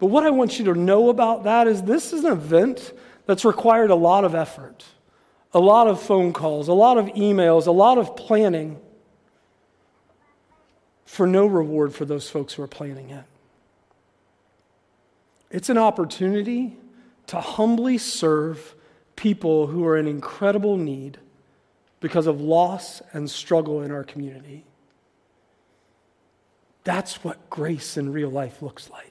But 0.01 0.07
what 0.07 0.23
I 0.23 0.31
want 0.31 0.57
you 0.57 0.65
to 0.65 0.73
know 0.73 1.09
about 1.09 1.43
that 1.43 1.67
is 1.67 1.83
this 1.83 2.11
is 2.11 2.23
an 2.23 2.31
event 2.31 2.91
that's 3.27 3.45
required 3.45 3.91
a 3.91 3.95
lot 3.95 4.25
of 4.25 4.33
effort, 4.33 4.83
a 5.53 5.59
lot 5.59 5.87
of 5.87 6.01
phone 6.01 6.33
calls, 6.33 6.67
a 6.67 6.73
lot 6.73 6.97
of 6.97 7.05
emails, 7.09 7.67
a 7.67 7.71
lot 7.71 7.99
of 7.99 8.15
planning 8.15 8.79
for 11.05 11.27
no 11.27 11.45
reward 11.45 11.93
for 11.93 12.05
those 12.05 12.27
folks 12.27 12.55
who 12.55 12.63
are 12.63 12.67
planning 12.67 13.11
it. 13.11 13.25
It's 15.51 15.69
an 15.69 15.77
opportunity 15.77 16.77
to 17.27 17.39
humbly 17.39 17.99
serve 17.99 18.73
people 19.15 19.67
who 19.67 19.85
are 19.85 19.95
in 19.95 20.07
incredible 20.07 20.77
need 20.77 21.19
because 21.99 22.25
of 22.25 22.41
loss 22.41 23.03
and 23.13 23.29
struggle 23.29 23.83
in 23.83 23.91
our 23.91 24.03
community. 24.03 24.65
That's 26.85 27.23
what 27.23 27.51
grace 27.51 27.97
in 27.97 28.11
real 28.11 28.31
life 28.31 28.63
looks 28.63 28.89
like. 28.89 29.10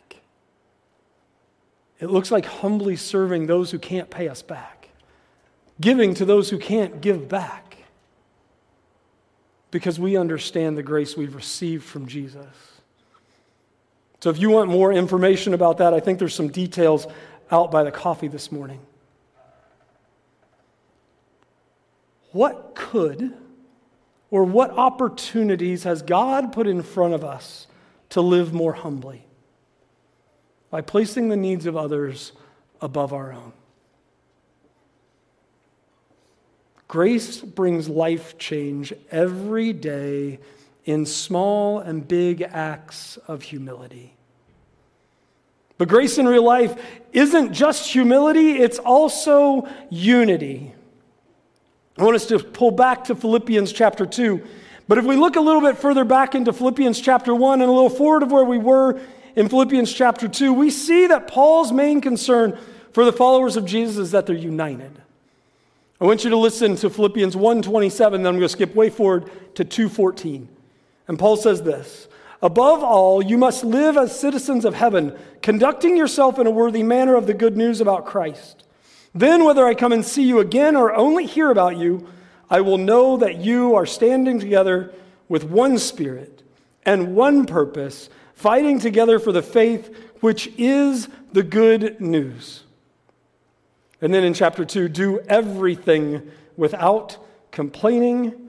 It 2.00 2.10
looks 2.10 2.30
like 2.30 2.46
humbly 2.46 2.96
serving 2.96 3.46
those 3.46 3.70
who 3.70 3.78
can't 3.78 4.08
pay 4.08 4.28
us 4.28 4.42
back, 4.42 4.88
giving 5.80 6.14
to 6.14 6.24
those 6.24 6.48
who 6.48 6.58
can't 6.58 7.00
give 7.00 7.28
back 7.28 7.76
because 9.70 10.00
we 10.00 10.16
understand 10.16 10.76
the 10.76 10.82
grace 10.82 11.16
we've 11.16 11.34
received 11.34 11.84
from 11.84 12.06
Jesus. 12.06 12.46
So, 14.20 14.30
if 14.30 14.38
you 14.38 14.50
want 14.50 14.70
more 14.70 14.92
information 14.92 15.54
about 15.54 15.78
that, 15.78 15.94
I 15.94 16.00
think 16.00 16.18
there's 16.18 16.34
some 16.34 16.48
details 16.48 17.06
out 17.50 17.70
by 17.70 17.84
the 17.84 17.90
coffee 17.90 18.28
this 18.28 18.50
morning. 18.50 18.80
What 22.32 22.74
could 22.74 23.34
or 24.30 24.44
what 24.44 24.70
opportunities 24.70 25.84
has 25.84 26.02
God 26.02 26.52
put 26.52 26.66
in 26.66 26.82
front 26.82 27.14
of 27.14 27.24
us 27.24 27.66
to 28.10 28.20
live 28.20 28.52
more 28.52 28.72
humbly? 28.72 29.26
By 30.70 30.80
placing 30.80 31.28
the 31.28 31.36
needs 31.36 31.66
of 31.66 31.76
others 31.76 32.32
above 32.80 33.12
our 33.12 33.32
own. 33.32 33.52
Grace 36.88 37.40
brings 37.40 37.88
life 37.88 38.36
change 38.38 38.92
every 39.10 39.72
day 39.72 40.40
in 40.84 41.06
small 41.06 41.78
and 41.78 42.06
big 42.06 42.42
acts 42.42 43.16
of 43.28 43.42
humility. 43.42 44.14
But 45.78 45.88
grace 45.88 46.18
in 46.18 46.26
real 46.26 46.44
life 46.44 46.78
isn't 47.12 47.52
just 47.52 47.88
humility, 47.90 48.58
it's 48.58 48.78
also 48.78 49.68
unity. 49.88 50.74
I 51.96 52.02
want 52.02 52.16
us 52.16 52.26
to 52.26 52.38
pull 52.38 52.70
back 52.70 53.04
to 53.04 53.14
Philippians 53.14 53.72
chapter 53.72 54.04
2. 54.04 54.42
But 54.88 54.98
if 54.98 55.04
we 55.04 55.16
look 55.16 55.36
a 55.36 55.40
little 55.40 55.60
bit 55.60 55.78
further 55.78 56.04
back 56.04 56.34
into 56.34 56.52
Philippians 56.52 57.00
chapter 57.00 57.34
1 57.34 57.60
and 57.60 57.70
a 57.70 57.72
little 57.72 57.88
forward 57.88 58.24
of 58.24 58.32
where 58.32 58.44
we 58.44 58.58
were 58.58 59.00
in 59.36 59.48
Philippians 59.48 59.92
chapter 59.92 60.28
2, 60.28 60.52
we 60.52 60.70
see 60.70 61.06
that 61.06 61.26
Paul's 61.26 61.72
main 61.72 62.00
concern 62.00 62.58
for 62.92 63.04
the 63.04 63.12
followers 63.12 63.56
of 63.56 63.64
Jesus 63.64 63.96
is 63.96 64.10
that 64.10 64.26
they're 64.26 64.36
united. 64.36 65.00
I 66.00 66.04
want 66.04 66.24
you 66.24 66.30
to 66.30 66.36
listen 66.36 66.76
to 66.76 66.90
Philippians 66.90 67.36
1:27, 67.36 68.22
then 68.22 68.26
I'm 68.26 68.34
going 68.34 68.40
to 68.40 68.48
skip 68.48 68.74
way 68.74 68.90
forward 68.90 69.30
to 69.54 69.64
2:14. 69.64 70.48
And 71.06 71.18
Paul 71.18 71.36
says 71.36 71.62
this, 71.62 72.08
Above 72.42 72.82
all, 72.82 73.22
you 73.22 73.36
must 73.36 73.64
live 73.64 73.96
as 73.96 74.18
citizens 74.18 74.64
of 74.64 74.74
heaven, 74.74 75.14
conducting 75.42 75.96
yourself 75.96 76.38
in 76.38 76.46
a 76.46 76.50
worthy 76.50 76.82
manner 76.82 77.16
of 77.16 77.26
the 77.26 77.34
good 77.34 77.56
news 77.56 77.80
about 77.80 78.06
Christ. 78.06 78.64
Then, 79.14 79.44
whether 79.44 79.66
I 79.66 79.74
come 79.74 79.92
and 79.92 80.04
see 80.04 80.22
you 80.22 80.38
again 80.38 80.74
or 80.74 80.94
only 80.94 81.26
hear 81.26 81.50
about 81.50 81.76
you, 81.76 82.08
I 82.48 82.62
will 82.62 82.78
know 82.78 83.16
that 83.18 83.36
you 83.36 83.74
are 83.74 83.86
standing 83.86 84.40
together 84.40 84.92
with 85.28 85.44
one 85.44 85.78
spirit 85.78 86.42
and 86.84 87.14
one 87.14 87.44
purpose, 87.44 88.08
fighting 88.40 88.78
together 88.78 89.18
for 89.18 89.32
the 89.32 89.42
faith 89.42 89.94
which 90.20 90.50
is 90.56 91.08
the 91.32 91.42
good 91.42 92.00
news. 92.00 92.62
And 94.00 94.14
then 94.14 94.24
in 94.24 94.32
chapter 94.32 94.64
2, 94.64 94.88
do 94.88 95.20
everything 95.28 96.30
without 96.56 97.18
complaining 97.50 98.48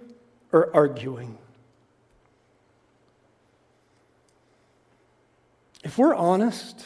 or 0.54 0.74
arguing. 0.74 1.38
If 5.84 5.98
we're 5.98 6.16
honest, 6.16 6.86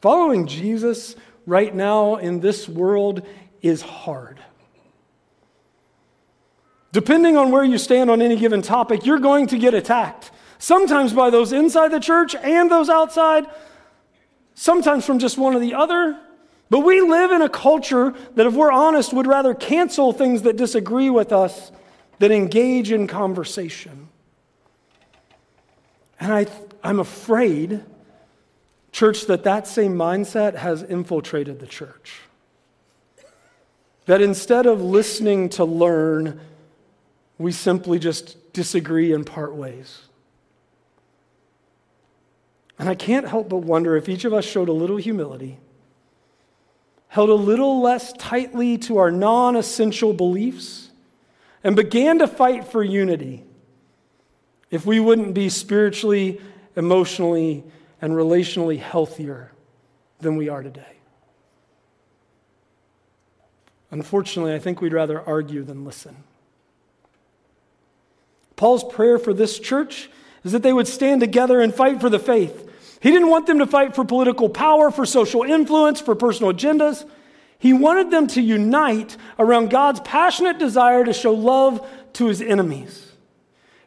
following 0.00 0.48
Jesus 0.48 1.14
right 1.46 1.72
now 1.72 2.16
in 2.16 2.40
this 2.40 2.68
world 2.68 3.24
is 3.60 3.82
hard. 3.82 4.40
Depending 6.90 7.36
on 7.36 7.52
where 7.52 7.62
you 7.62 7.78
stand 7.78 8.10
on 8.10 8.20
any 8.20 8.36
given 8.36 8.62
topic, 8.62 9.06
you're 9.06 9.20
going 9.20 9.46
to 9.46 9.58
get 9.58 9.74
attacked. 9.74 10.32
Sometimes 10.62 11.12
by 11.12 11.28
those 11.28 11.52
inside 11.52 11.88
the 11.88 11.98
church 11.98 12.36
and 12.36 12.70
those 12.70 12.88
outside, 12.88 13.46
sometimes 14.54 15.04
from 15.04 15.18
just 15.18 15.36
one 15.36 15.56
or 15.56 15.58
the 15.58 15.74
other. 15.74 16.16
But 16.70 16.84
we 16.84 17.00
live 17.00 17.32
in 17.32 17.42
a 17.42 17.48
culture 17.48 18.14
that, 18.36 18.46
if 18.46 18.54
we're 18.54 18.70
honest, 18.70 19.12
would 19.12 19.26
rather 19.26 19.54
cancel 19.54 20.12
things 20.12 20.42
that 20.42 20.56
disagree 20.56 21.10
with 21.10 21.32
us 21.32 21.72
than 22.20 22.30
engage 22.30 22.92
in 22.92 23.08
conversation. 23.08 24.06
And 26.20 26.32
I, 26.32 26.46
I'm 26.84 27.00
afraid, 27.00 27.82
church, 28.92 29.26
that 29.26 29.42
that 29.42 29.66
same 29.66 29.96
mindset 29.96 30.54
has 30.54 30.84
infiltrated 30.84 31.58
the 31.58 31.66
church. 31.66 32.20
That 34.06 34.22
instead 34.22 34.66
of 34.66 34.80
listening 34.80 35.48
to 35.48 35.64
learn, 35.64 36.40
we 37.36 37.50
simply 37.50 37.98
just 37.98 38.52
disagree 38.52 39.12
and 39.12 39.26
part 39.26 39.56
ways. 39.56 40.02
And 42.78 42.88
I 42.88 42.94
can't 42.94 43.28
help 43.28 43.48
but 43.48 43.58
wonder 43.58 43.96
if 43.96 44.08
each 44.08 44.24
of 44.24 44.32
us 44.32 44.44
showed 44.44 44.68
a 44.68 44.72
little 44.72 44.96
humility, 44.96 45.58
held 47.08 47.30
a 47.30 47.34
little 47.34 47.80
less 47.80 48.12
tightly 48.14 48.78
to 48.78 48.98
our 48.98 49.10
non 49.10 49.56
essential 49.56 50.12
beliefs, 50.12 50.90
and 51.62 51.76
began 51.76 52.18
to 52.18 52.26
fight 52.26 52.66
for 52.66 52.82
unity, 52.82 53.44
if 54.70 54.84
we 54.86 54.98
wouldn't 54.98 55.34
be 55.34 55.48
spiritually, 55.48 56.40
emotionally, 56.76 57.62
and 58.00 58.14
relationally 58.14 58.78
healthier 58.78 59.52
than 60.20 60.36
we 60.36 60.48
are 60.48 60.62
today. 60.62 60.84
Unfortunately, 63.90 64.54
I 64.54 64.58
think 64.58 64.80
we'd 64.80 64.94
rather 64.94 65.20
argue 65.20 65.62
than 65.62 65.84
listen. 65.84 66.16
Paul's 68.56 68.84
prayer 68.84 69.18
for 69.18 69.34
this 69.34 69.58
church 69.58 70.08
is 70.44 70.52
that 70.52 70.62
they 70.62 70.72
would 70.72 70.88
stand 70.88 71.20
together 71.20 71.60
and 71.60 71.74
fight 71.74 72.00
for 72.00 72.10
the 72.10 72.18
faith. 72.18 72.68
He 73.00 73.10
didn't 73.10 73.28
want 73.30 73.46
them 73.46 73.58
to 73.58 73.66
fight 73.66 73.94
for 73.94 74.04
political 74.04 74.48
power, 74.48 74.90
for 74.90 75.04
social 75.04 75.42
influence, 75.42 76.00
for 76.00 76.14
personal 76.14 76.52
agendas. 76.52 77.08
He 77.58 77.72
wanted 77.72 78.10
them 78.10 78.26
to 78.28 78.40
unite 78.40 79.16
around 79.38 79.70
God's 79.70 80.00
passionate 80.00 80.58
desire 80.58 81.04
to 81.04 81.12
show 81.12 81.32
love 81.32 81.86
to 82.14 82.26
his 82.26 82.40
enemies. 82.40 83.12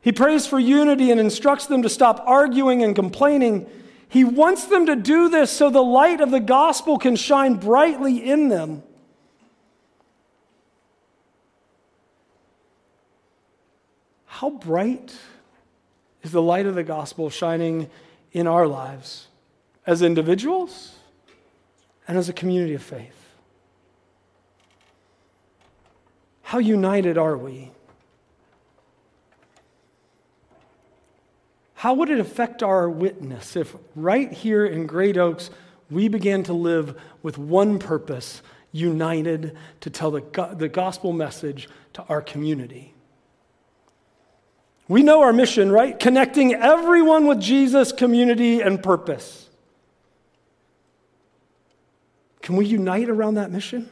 He 0.02 0.12
prays 0.12 0.46
for 0.46 0.60
unity 0.60 1.12
and 1.12 1.20
instructs 1.20 1.66
them 1.66 1.82
to 1.82 1.90
stop 1.90 2.24
arguing 2.26 2.84
and 2.84 2.96
complaining. 2.96 3.68
He 4.08 4.24
wants 4.24 4.66
them 4.66 4.86
to 4.86 4.96
do 4.96 5.30
this 5.30 5.50
so 5.50 5.70
the 5.70 5.82
light 5.82 6.22
of 6.22 6.32
the 6.32 6.40
gospel 6.40 6.98
can 6.98 7.16
shine 7.16 7.56
brightly 7.56 8.24
in 8.24 8.50
them. 8.50 8.84
How 14.26 14.50
bright 14.50 15.16
is 16.26 16.32
the 16.32 16.42
light 16.42 16.66
of 16.66 16.74
the 16.74 16.84
gospel 16.84 17.30
shining 17.30 17.88
in 18.32 18.48
our 18.48 18.68
lives 18.68 19.28
as 19.86 20.02
individuals 20.02 20.96
and 22.08 22.18
as 22.18 22.28
a 22.28 22.34
community 22.34 22.74
of 22.74 22.82
faith? 22.82 23.14
How 26.42 26.58
united 26.58 27.18
are 27.18 27.38
we? 27.38 27.72
How 31.76 31.94
would 31.94 32.10
it 32.10 32.20
affect 32.20 32.64
our 32.64 32.90
witness 32.90 33.56
if 33.56 33.76
right 33.96 34.32
here 34.32 34.66
in 34.66 34.88
Great 34.88 35.18
Oaks 35.18 35.52
we 35.92 36.08
began 36.08 36.42
to 36.44 36.54
live 36.54 37.00
with 37.22 37.38
one 37.38 37.78
purpose, 37.78 38.42
united 38.72 39.56
to 39.82 39.92
tell 39.92 40.10
the, 40.10 40.56
the 40.58 40.70
gospel 40.70 41.14
message 41.14 41.70
to 41.94 42.02
our 42.10 42.24
community? 42.24 42.95
We 44.88 45.02
know 45.02 45.24
our 45.24 45.34
mission, 45.34 45.72
right? 45.72 45.98
Connecting 46.00 46.54
everyone 46.54 47.26
with 47.26 47.42
Jesus, 47.42 47.92
community, 47.92 48.62
and 48.62 48.82
purpose. 48.82 49.50
Can 52.42 52.56
we 52.56 52.68
unite 52.68 53.10
around 53.10 53.36
that 53.36 53.52
mission? 53.52 53.90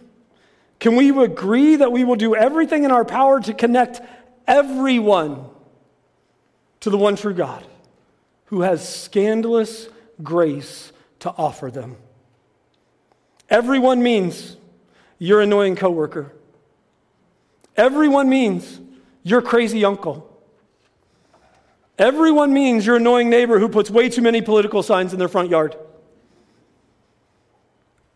Can 0.80 0.96
we 0.96 1.10
agree 1.24 1.78
that 1.78 1.92
we 1.92 2.04
will 2.04 2.16
do 2.16 2.36
everything 2.36 2.84
in 2.84 2.92
our 2.92 3.06
power 3.06 3.40
to 3.40 3.54
connect 3.54 4.02
everyone 4.46 5.46
to 6.82 6.90
the 6.90 6.98
one 6.98 7.16
true 7.16 7.34
God 7.34 7.66
who 8.46 8.62
has 8.62 8.88
scandalous 8.88 9.90
grace 10.22 10.92
to 11.22 11.32
offer 11.32 11.72
them? 11.72 11.98
Everyone 13.50 14.04
means 14.04 14.58
your 15.18 15.42
annoying 15.42 15.76
coworker. 15.76 16.32
Everyone 17.76 18.30
means 18.30 18.80
your 19.24 19.42
crazy 19.42 19.84
uncle. 19.84 20.30
Everyone 21.98 22.54
means 22.54 22.86
your 22.86 22.96
annoying 22.96 23.30
neighbor 23.30 23.60
who 23.60 23.70
puts 23.70 23.90
way 23.90 24.10
too 24.10 24.22
many 24.22 24.42
political 24.42 24.82
signs 24.82 25.14
in 25.14 25.20
their 25.20 25.28
front 25.28 25.50
yard. 25.50 25.76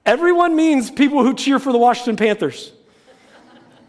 Everyone 0.05 0.55
means 0.55 0.89
people 0.89 1.23
who 1.23 1.33
cheer 1.35 1.59
for 1.59 1.71
the 1.71 1.77
Washington 1.77 2.15
Panthers. 2.15 2.71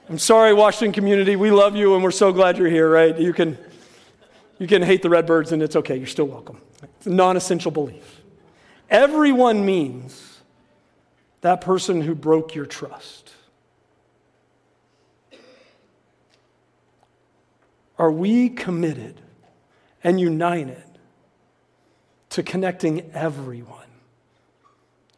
I'm 0.09 0.19
sorry, 0.19 0.53
Washington 0.53 0.93
community. 0.93 1.37
We 1.37 1.51
love 1.51 1.77
you 1.77 1.95
and 1.95 2.03
we're 2.03 2.11
so 2.11 2.33
glad 2.33 2.59
you're 2.59 2.69
here, 2.69 2.91
right? 2.91 3.19
You 3.19 3.33
can, 3.33 3.57
you 4.59 4.67
can 4.67 4.83
hate 4.83 5.03
the 5.03 5.11
Redbirds 5.11 5.53
and 5.53 5.63
it's 5.63 5.77
okay. 5.77 5.97
You're 5.97 6.07
still 6.07 6.27
welcome. 6.27 6.61
It's 6.83 7.07
a 7.07 7.11
non 7.11 7.37
essential 7.37 7.71
belief. 7.71 8.21
Everyone 8.91 9.65
means 9.65 10.41
that 11.41 11.61
person 11.61 12.01
who 12.01 12.15
broke 12.15 12.55
your 12.55 12.67
trust. 12.67 13.33
Are 17.99 18.11
we 18.11 18.49
committed 18.49 19.21
and 20.03 20.21
united 20.21 20.83
to 22.31 22.43
connecting 22.43 23.11
everyone 23.13 23.87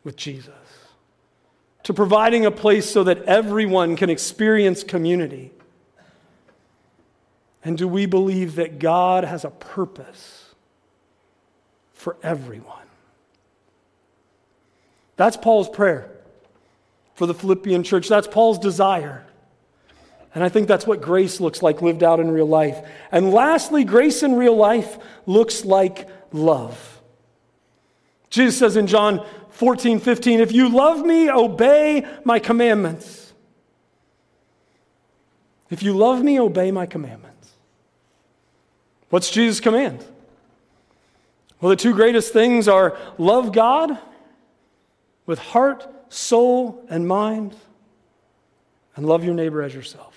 with 0.05 0.16
Jesus, 0.16 0.55
to 1.83 1.93
providing 1.93 2.47
a 2.47 2.51
place 2.51 2.88
so 2.88 3.05
that 3.05 3.23
everyone 3.25 3.97
can 3.97 4.11
experience 4.11 4.83
community. 4.83 5.53
And 7.62 7.77
do 7.77 7.87
we 7.87 8.07
believe 8.07 8.55
that 8.55 8.79
God 8.79 9.25
has 9.25 9.45
a 9.45 9.51
purpose 9.51 10.55
for 11.93 12.16
everyone? 12.23 12.77
That's 15.16 15.37
Paul's 15.37 15.69
prayer 15.69 16.11
for 17.14 17.27
the 17.27 17.35
Philippian 17.35 17.83
church. 17.83 18.09
That's 18.09 18.27
Paul's 18.27 18.59
desire. 18.59 19.27
And 20.35 20.45
I 20.45 20.49
think 20.49 20.69
that's 20.69 20.87
what 20.87 21.01
grace 21.01 21.40
looks 21.40 21.62
like 21.62 21.83
lived 21.83 22.03
out 22.03 22.21
in 22.21 22.31
real 22.31 22.47
life. 22.47 22.79
And 23.11 23.33
lastly, 23.33 23.85
grace 23.85 24.23
in 24.23 24.37
real 24.37 24.57
life 24.57 24.99
looks 25.27 25.64
like 25.64 26.09
love. 26.33 27.01
Jesus 28.29 28.59
says 28.59 28.77
in 28.77 28.87
John 28.87 29.27
14, 29.51 29.99
15, 29.99 30.40
if 30.40 30.53
you 30.53 30.69
love 30.69 31.05
me, 31.05 31.29
obey 31.29 32.07
my 32.25 32.38
commandments. 32.38 33.33
If 35.69 35.83
you 35.83 35.97
love 35.97 36.23
me, 36.23 36.38
obey 36.38 36.71
my 36.71 36.87
commandments. 36.87 37.51
What's 39.09 39.31
Jesus' 39.31 39.61
command? 39.61 40.05
Well, 41.61 41.71
the 41.71 41.77
two 41.77 41.93
greatest 41.93 42.33
things 42.33 42.69
are 42.69 42.97
love 43.19 43.53
God 43.53 43.99
with 45.27 45.38
heart, 45.38 45.87
soul, 46.09 46.85
and 46.88 47.07
mind, 47.07 47.55
and 48.97 49.07
love 49.07 49.25
your 49.25 49.35
neighbor 49.35 49.62
as 49.62 49.75
yourself. 49.75 50.10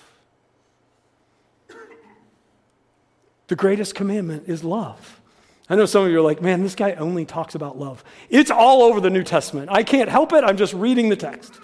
The 3.48 3.56
greatest 3.56 3.94
commandment 3.94 4.44
is 4.48 4.64
love. 4.64 5.20
I 5.68 5.76
know 5.76 5.86
some 5.86 6.04
of 6.04 6.10
you 6.10 6.18
are 6.18 6.22
like, 6.22 6.42
man, 6.42 6.62
this 6.62 6.74
guy 6.74 6.92
only 6.92 7.24
talks 7.24 7.54
about 7.54 7.78
love. 7.78 8.04
It's 8.28 8.50
all 8.50 8.82
over 8.82 9.00
the 9.00 9.10
New 9.10 9.22
Testament. 9.22 9.70
I 9.70 9.82
can't 9.82 10.10
help 10.10 10.32
it. 10.32 10.44
I'm 10.44 10.56
just 10.56 10.74
reading 10.74 11.08
the 11.08 11.16
text. 11.16 11.54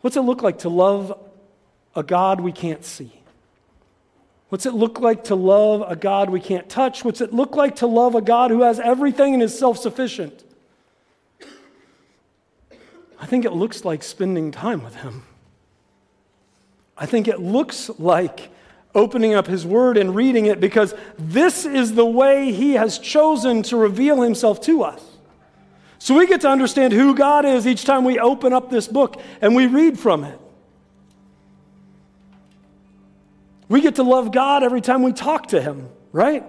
What's 0.00 0.16
it 0.16 0.22
look 0.22 0.42
like 0.42 0.58
to 0.60 0.68
love 0.68 1.18
a 1.94 2.02
God 2.02 2.40
we 2.40 2.52
can't 2.52 2.84
see? 2.84 3.12
What's 4.48 4.66
it 4.66 4.74
look 4.74 5.00
like 5.00 5.24
to 5.24 5.34
love 5.34 5.82
a 5.88 5.96
God 5.96 6.30
we 6.30 6.40
can't 6.40 6.68
touch? 6.68 7.04
What's 7.04 7.20
it 7.20 7.32
look 7.32 7.56
like 7.56 7.76
to 7.76 7.86
love 7.86 8.14
a 8.14 8.20
God 8.20 8.50
who 8.50 8.62
has 8.62 8.78
everything 8.78 9.34
and 9.34 9.42
is 9.42 9.58
self 9.58 9.78
sufficient? 9.78 10.44
I 13.18 13.26
think 13.26 13.44
it 13.44 13.52
looks 13.52 13.84
like 13.84 14.02
spending 14.02 14.50
time 14.50 14.84
with 14.84 14.96
Him. 14.96 15.22
I 16.96 17.06
think 17.06 17.26
it 17.26 17.40
looks 17.40 17.90
like 17.98 18.50
opening 18.94 19.34
up 19.34 19.46
His 19.46 19.66
Word 19.66 19.96
and 19.96 20.14
reading 20.14 20.46
it 20.46 20.60
because 20.60 20.94
this 21.18 21.64
is 21.64 21.94
the 21.94 22.04
way 22.04 22.52
He 22.52 22.74
has 22.74 22.98
chosen 22.98 23.62
to 23.64 23.76
reveal 23.76 24.22
Himself 24.22 24.60
to 24.62 24.82
us. 24.82 25.02
So 25.98 26.16
we 26.16 26.26
get 26.26 26.42
to 26.42 26.48
understand 26.48 26.92
who 26.92 27.14
God 27.14 27.44
is 27.44 27.66
each 27.66 27.84
time 27.84 28.04
we 28.04 28.18
open 28.18 28.52
up 28.52 28.70
this 28.70 28.86
book 28.86 29.20
and 29.40 29.54
we 29.54 29.66
read 29.66 29.98
from 29.98 30.24
it. 30.24 30.38
We 33.68 33.80
get 33.80 33.94
to 33.96 34.02
love 34.02 34.30
God 34.30 34.62
every 34.62 34.82
time 34.82 35.02
we 35.02 35.12
talk 35.12 35.48
to 35.48 35.60
Him, 35.60 35.88
right? 36.12 36.44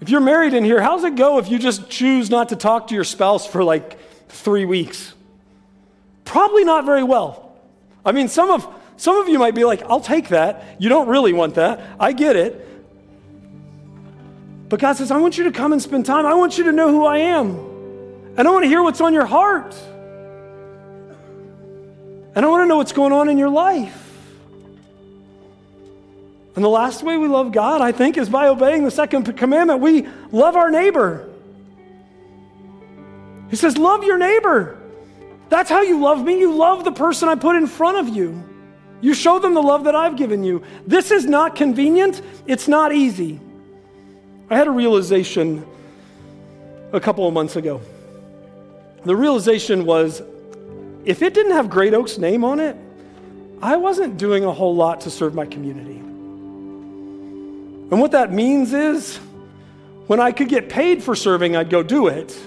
If 0.00 0.08
you're 0.08 0.20
married 0.20 0.52
in 0.52 0.64
here, 0.64 0.80
how's 0.80 1.04
it 1.04 1.14
go 1.14 1.38
if 1.38 1.48
you 1.48 1.58
just 1.58 1.88
choose 1.88 2.28
not 2.28 2.48
to 2.50 2.56
talk 2.56 2.88
to 2.88 2.94
your 2.94 3.04
spouse 3.04 3.46
for 3.46 3.64
like 3.64 3.98
three 4.28 4.64
weeks? 4.64 5.14
Probably 6.24 6.64
not 6.64 6.84
very 6.84 7.04
well. 7.04 7.56
I 8.04 8.12
mean, 8.12 8.28
some 8.28 8.50
of, 8.50 8.66
some 9.02 9.16
of 9.16 9.28
you 9.28 9.36
might 9.36 9.56
be 9.56 9.64
like, 9.64 9.82
I'll 9.82 10.00
take 10.00 10.28
that. 10.28 10.76
You 10.78 10.88
don't 10.88 11.08
really 11.08 11.32
want 11.32 11.56
that. 11.56 11.80
I 11.98 12.12
get 12.12 12.36
it. 12.36 12.68
But 14.68 14.78
God 14.78 14.92
says, 14.92 15.10
I 15.10 15.16
want 15.16 15.36
you 15.36 15.42
to 15.42 15.50
come 15.50 15.72
and 15.72 15.82
spend 15.82 16.06
time. 16.06 16.24
I 16.24 16.34
want 16.34 16.56
you 16.56 16.62
to 16.62 16.72
know 16.72 16.88
who 16.88 17.04
I 17.04 17.18
am. 17.18 17.58
And 18.36 18.46
I 18.46 18.50
want 18.52 18.62
to 18.62 18.68
hear 18.68 18.80
what's 18.80 19.00
on 19.00 19.12
your 19.12 19.26
heart. 19.26 19.74
And 22.36 22.44
I 22.44 22.48
want 22.48 22.62
to 22.62 22.66
know 22.68 22.76
what's 22.76 22.92
going 22.92 23.12
on 23.12 23.28
in 23.28 23.38
your 23.38 23.48
life. 23.48 24.08
And 26.54 26.64
the 26.64 26.68
last 26.68 27.02
way 27.02 27.18
we 27.18 27.26
love 27.26 27.50
God, 27.50 27.80
I 27.80 27.90
think, 27.90 28.16
is 28.16 28.28
by 28.28 28.46
obeying 28.46 28.84
the 28.84 28.92
second 28.92 29.24
commandment. 29.36 29.80
We 29.80 30.06
love 30.30 30.54
our 30.54 30.70
neighbor. 30.70 31.28
He 33.50 33.56
says, 33.56 33.76
Love 33.76 34.04
your 34.04 34.18
neighbor. 34.18 34.78
That's 35.48 35.70
how 35.70 35.82
you 35.82 35.98
love 35.98 36.22
me. 36.22 36.38
You 36.38 36.54
love 36.54 36.84
the 36.84 36.92
person 36.92 37.28
I 37.28 37.34
put 37.34 37.56
in 37.56 37.66
front 37.66 37.98
of 37.98 38.14
you. 38.14 38.50
You 39.02 39.12
show 39.14 39.38
them 39.40 39.52
the 39.52 39.60
love 39.60 39.84
that 39.84 39.94
I've 39.94 40.16
given 40.16 40.42
you. 40.44 40.62
This 40.86 41.10
is 41.10 41.26
not 41.26 41.56
convenient, 41.56 42.22
it's 42.46 42.68
not 42.68 42.94
easy. 42.94 43.38
I 44.48 44.56
had 44.56 44.68
a 44.68 44.70
realization 44.70 45.66
a 46.92 47.00
couple 47.00 47.26
of 47.26 47.34
months 47.34 47.56
ago. 47.56 47.80
The 49.04 49.16
realization 49.16 49.84
was 49.84 50.22
if 51.04 51.20
it 51.20 51.34
didn't 51.34 51.52
have 51.52 51.68
Great 51.68 51.94
Oak's 51.94 52.16
name 52.16 52.44
on 52.44 52.60
it, 52.60 52.76
I 53.60 53.76
wasn't 53.76 54.18
doing 54.18 54.44
a 54.44 54.52
whole 54.52 54.74
lot 54.74 55.00
to 55.02 55.10
serve 55.10 55.34
my 55.34 55.46
community. 55.46 55.98
And 57.92 58.00
what 58.00 58.12
that 58.12 58.32
means 58.32 58.72
is 58.72 59.16
when 60.06 60.20
I 60.20 60.30
could 60.30 60.48
get 60.48 60.68
paid 60.68 61.02
for 61.02 61.16
serving, 61.16 61.56
I'd 61.56 61.70
go 61.70 61.82
do 61.82 62.06
it. 62.06 62.38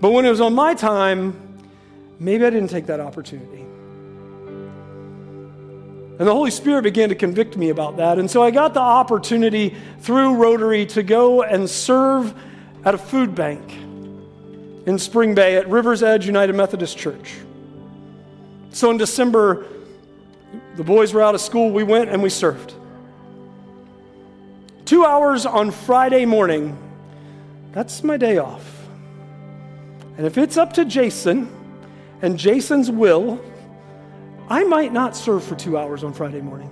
But 0.00 0.12
when 0.12 0.24
it 0.24 0.30
was 0.30 0.40
on 0.40 0.54
my 0.54 0.74
time, 0.74 1.60
maybe 2.18 2.46
I 2.46 2.50
didn't 2.50 2.70
take 2.70 2.86
that 2.86 3.00
opportunity. 3.00 3.66
And 6.18 6.26
the 6.26 6.32
Holy 6.32 6.50
Spirit 6.50 6.82
began 6.82 7.10
to 7.10 7.14
convict 7.14 7.56
me 7.56 7.70
about 7.70 7.96
that. 7.98 8.18
And 8.18 8.28
so 8.28 8.42
I 8.42 8.50
got 8.50 8.74
the 8.74 8.80
opportunity 8.80 9.76
through 10.00 10.34
Rotary 10.34 10.84
to 10.86 11.04
go 11.04 11.42
and 11.42 11.70
serve 11.70 12.34
at 12.84 12.94
a 12.94 12.98
food 12.98 13.36
bank 13.36 13.72
in 14.86 14.98
Spring 14.98 15.34
Bay 15.34 15.56
at 15.56 15.68
River's 15.68 16.02
Edge 16.02 16.26
United 16.26 16.56
Methodist 16.56 16.98
Church. 16.98 17.36
So 18.70 18.90
in 18.90 18.96
December, 18.96 19.66
the 20.76 20.82
boys 20.84 21.12
were 21.12 21.22
out 21.22 21.34
of 21.34 21.40
school. 21.40 21.70
We 21.70 21.84
went 21.84 22.10
and 22.10 22.20
we 22.22 22.30
served. 22.30 22.74
Two 24.84 25.04
hours 25.04 25.46
on 25.46 25.70
Friday 25.70 26.24
morning, 26.24 26.76
that's 27.72 28.02
my 28.02 28.16
day 28.16 28.38
off. 28.38 28.88
And 30.16 30.26
if 30.26 30.38
it's 30.38 30.56
up 30.56 30.72
to 30.72 30.84
Jason 30.84 31.48
and 32.22 32.38
Jason's 32.38 32.90
will, 32.90 33.40
I 34.50 34.64
might 34.64 34.92
not 34.92 35.16
serve 35.16 35.44
for 35.44 35.54
two 35.54 35.76
hours 35.76 36.04
on 36.04 36.12
Friday 36.12 36.40
morning. 36.40 36.70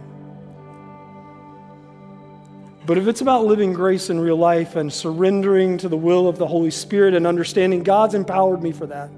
But 2.87 2.99
if 2.99 3.09
it's 3.09 3.21
about 3.21 3.45
living 3.45 3.73
grace 3.73 4.11
in 4.11 4.21
real 4.21 4.37
life 4.37 4.77
and 4.77 4.93
surrendering 4.93 5.77
to 5.79 5.89
the 5.89 5.97
will 5.97 6.29
of 6.29 6.39
the 6.39 6.47
Holy 6.47 6.71
Spirit 6.71 7.15
and 7.15 7.27
understanding 7.27 7.83
God's 7.83 8.15
empowered 8.15 8.63
me 8.63 8.71
for 8.71 8.87
that, 8.87 9.11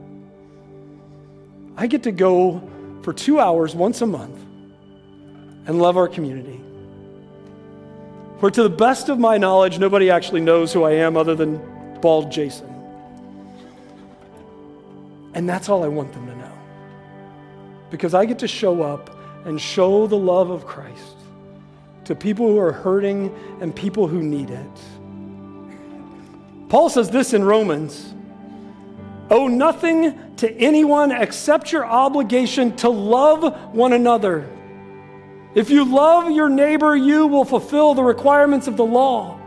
I 1.76 1.86
get 1.86 2.02
to 2.04 2.12
go 2.12 2.62
for 3.02 3.12
two 3.12 3.38
hours 3.38 3.74
once 3.74 4.00
a 4.00 4.06
month 4.06 4.40
and 5.66 5.78
love 5.78 5.96
our 5.96 6.08
community. 6.08 6.60
For 8.40 8.50
to 8.50 8.62
the 8.62 8.70
best 8.70 9.08
of 9.08 9.18
my 9.18 9.36
knowledge, 9.36 9.78
nobody 9.78 10.10
actually 10.10 10.40
knows 10.40 10.72
who 10.72 10.84
I 10.84 10.92
am 10.92 11.16
other 11.16 11.34
than 11.34 11.60
bald 12.00 12.32
Jason. 12.32 12.66
And 15.34 15.48
that's 15.48 15.68
all 15.68 15.84
I 15.84 15.88
want 15.88 16.12
them 16.12 16.26
to 16.26 16.34
know. 16.34 16.37
Because 17.90 18.14
I 18.14 18.24
get 18.26 18.38
to 18.40 18.48
show 18.48 18.82
up 18.82 19.16
and 19.44 19.60
show 19.60 20.06
the 20.06 20.16
love 20.16 20.50
of 20.50 20.66
Christ 20.66 21.16
to 22.04 22.14
people 22.14 22.46
who 22.46 22.58
are 22.58 22.72
hurting 22.72 23.34
and 23.60 23.74
people 23.74 24.06
who 24.06 24.22
need 24.22 24.50
it. 24.50 24.80
Paul 26.68 26.90
says 26.90 27.10
this 27.10 27.32
in 27.32 27.44
Romans 27.44 28.14
Owe 29.30 29.46
nothing 29.46 30.36
to 30.36 30.50
anyone 30.52 31.12
except 31.12 31.70
your 31.70 31.84
obligation 31.84 32.74
to 32.76 32.88
love 32.88 33.74
one 33.74 33.92
another. 33.92 34.48
If 35.54 35.70
you 35.70 35.84
love 35.84 36.30
your 36.30 36.48
neighbor, 36.48 36.96
you 36.96 37.26
will 37.26 37.44
fulfill 37.44 37.94
the 37.94 38.02
requirements 38.02 38.68
of 38.68 38.76
the 38.76 38.84
law. 38.86 39.38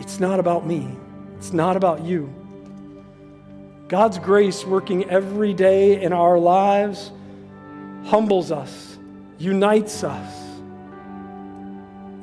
It's 0.00 0.18
not 0.18 0.40
about 0.40 0.66
me, 0.66 0.96
it's 1.36 1.52
not 1.52 1.76
about 1.76 2.04
you. 2.04 2.41
God's 3.92 4.18
grace 4.18 4.64
working 4.64 5.10
every 5.10 5.52
day 5.52 6.00
in 6.00 6.14
our 6.14 6.38
lives 6.38 7.12
humbles 8.06 8.50
us, 8.50 8.96
unites 9.36 10.02
us, 10.02 10.34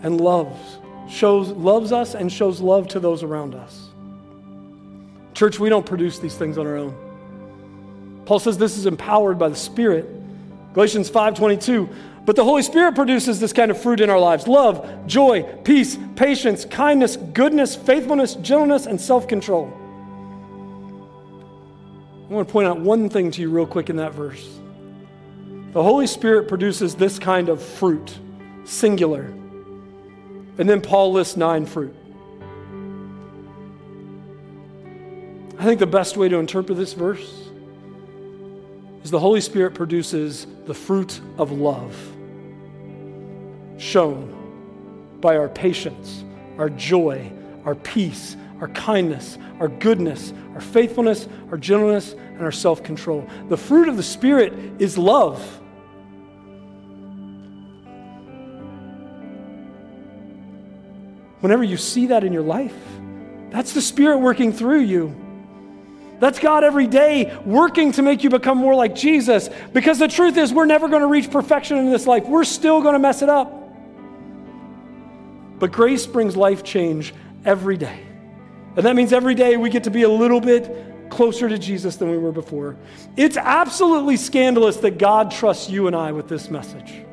and 0.02 0.20
loves. 0.20 0.80
Shows 1.08 1.50
loves 1.50 1.92
us 1.92 2.16
and 2.16 2.34
shows 2.34 2.60
love 2.60 2.88
to 2.88 3.00
those 3.00 3.22
around 3.22 3.54
us. 3.54 3.88
Church, 5.36 5.60
we 5.60 5.70
don't 5.70 5.86
produce 5.86 6.18
these 6.18 6.34
things 6.34 6.58
on 6.58 6.66
our 6.66 6.76
own. 6.76 8.24
Paul 8.26 8.40
says 8.40 8.58
this 8.58 8.76
is 8.76 8.88
empowered 8.88 9.38
by 9.38 9.50
the 9.50 9.56
Spirit. 9.56 10.10
Galatians 10.74 11.08
5:22. 11.08 11.88
But 12.26 12.36
the 12.36 12.44
Holy 12.44 12.64
Spirit 12.64 12.96
produces 12.96 13.40
this 13.40 13.54
kind 13.54 13.70
of 13.70 13.80
fruit 13.80 14.02
in 14.02 14.10
our 14.10 14.20
lives: 14.20 14.48
love, 14.48 15.06
joy, 15.06 15.44
peace, 15.64 16.00
patience, 16.16 16.66
kindness, 16.66 17.16
goodness, 17.16 17.76
faithfulness, 17.76 18.34
gentleness, 18.34 18.88
and 18.88 19.00
self-control. 19.00 19.72
I 22.30 22.34
want 22.34 22.48
to 22.48 22.52
point 22.52 22.68
out 22.68 22.80
one 22.80 23.10
thing 23.10 23.32
to 23.32 23.42
you 23.42 23.50
real 23.50 23.66
quick 23.66 23.90
in 23.90 23.96
that 23.96 24.14
verse. 24.14 24.60
The 25.72 25.82
Holy 25.82 26.06
Spirit 26.06 26.48
produces 26.48 26.94
this 26.94 27.18
kind 27.18 27.50
of 27.50 27.60
fruit, 27.60 28.20
singular. 28.66 29.24
And 30.60 30.70
then 30.70 30.80
Paul 30.80 31.12
lists 31.12 31.38
nine 31.38 31.66
fruit. 31.66 31.96
I 35.58 35.64
think 35.64 35.80
the 35.80 35.88
best 35.88 36.18
way 36.18 36.30
to 36.30 36.38
interpret 36.38 36.78
this 36.78 36.94
verse 36.94 37.50
is 39.04 39.10
the 39.10 39.20
Holy 39.20 39.42
Spirit 39.42 39.74
produces 39.74 40.46
the 40.66 40.74
fruit 40.74 41.20
of 41.40 41.52
love 41.52 41.96
shown 43.80 45.18
by 45.20 45.36
our 45.36 45.50
patience, 45.50 46.24
our 46.60 46.70
joy, 46.70 47.32
our 47.66 47.76
peace, 47.76 48.38
our 48.62 48.68
kindness, 48.70 49.38
our 49.60 49.68
goodness, 49.68 50.34
our 50.54 50.62
faithfulness, 50.62 51.28
our 51.52 51.58
gentleness, 51.58 52.14
and 52.14 52.42
our 52.42 52.52
self 52.52 52.84
control. 52.84 53.28
The 53.48 53.58
fruit 53.58 53.88
of 53.88 53.98
the 53.98 54.04
Spirit 54.04 54.54
is 54.80 54.98
love. 54.98 55.42
Whenever 61.40 61.64
you 61.64 61.78
see 61.78 62.08
that 62.08 62.24
in 62.24 62.34
your 62.34 62.44
life, 62.44 62.76
that's 63.50 63.74
the 63.74 63.82
Spirit 63.82 64.18
working 64.18 64.52
through 64.52 64.82
you. 64.82 65.16
That's 66.20 66.38
God 66.38 66.66
every 66.66 66.88
day 66.88 67.34
working 67.46 67.94
to 67.94 68.02
make 68.02 68.26
you 68.26 68.30
become 68.30 68.58
more 68.58 68.76
like 68.76 68.94
Jesus. 68.94 69.50
Because 69.72 70.00
the 70.00 70.10
truth 70.10 70.38
is, 70.38 70.54
we're 70.54 70.66
never 70.66 70.90
going 70.90 71.02
to 71.02 71.08
reach 71.08 71.32
perfection 71.32 71.78
in 71.78 71.90
this 71.92 72.06
life. 72.06 72.26
We're 72.26 72.44
still 72.44 72.82
going 72.82 72.94
to 72.94 73.00
mess 73.00 73.22
it 73.22 73.30
up. 73.30 73.56
But 75.60 75.72
grace 75.72 76.06
brings 76.06 76.36
life 76.36 76.64
change 76.64 77.14
every 77.46 77.78
day. 77.78 78.09
And 78.76 78.86
that 78.86 78.96
means 78.96 79.14
every 79.14 79.36
day 79.36 79.58
we 79.58 79.70
get 79.70 79.84
to 79.86 79.92
be 79.92 80.04
a 80.04 80.10
little 80.10 80.40
bit 80.40 81.10
closer 81.10 81.50
to 81.50 81.58
Jesus 81.58 81.96
than 81.96 82.10
we 82.10 82.18
were 82.18 82.32
before. 82.32 82.78
It's 83.18 83.38
absolutely 83.38 84.18
scandalous 84.18 84.78
that 84.78 84.98
God 84.98 85.32
trusts 85.32 85.70
you 85.70 85.88
and 85.88 85.96
I 85.96 86.12
with 86.12 86.28
this 86.28 86.50
message. 86.50 87.04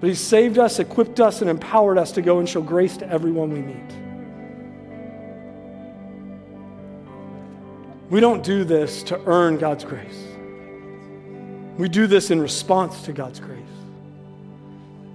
But 0.00 0.08
He 0.08 0.14
saved 0.16 0.58
us, 0.58 0.80
equipped 0.80 1.20
us, 1.20 1.42
and 1.42 1.48
empowered 1.48 1.96
us 1.96 2.12
to 2.12 2.22
go 2.22 2.40
and 2.40 2.48
show 2.48 2.60
grace 2.60 2.96
to 2.98 3.08
everyone 3.08 3.50
we 3.50 3.62
meet. 3.62 4.02
We 8.10 8.20
don't 8.20 8.42
do 8.42 8.64
this 8.64 9.02
to 9.04 9.20
earn 9.26 9.58
God's 9.58 9.84
grace. 9.84 10.26
We 11.78 11.88
do 11.88 12.06
this 12.06 12.30
in 12.30 12.40
response 12.42 13.02
to 13.02 13.12
God's 13.12 13.40
grace. 13.40 13.61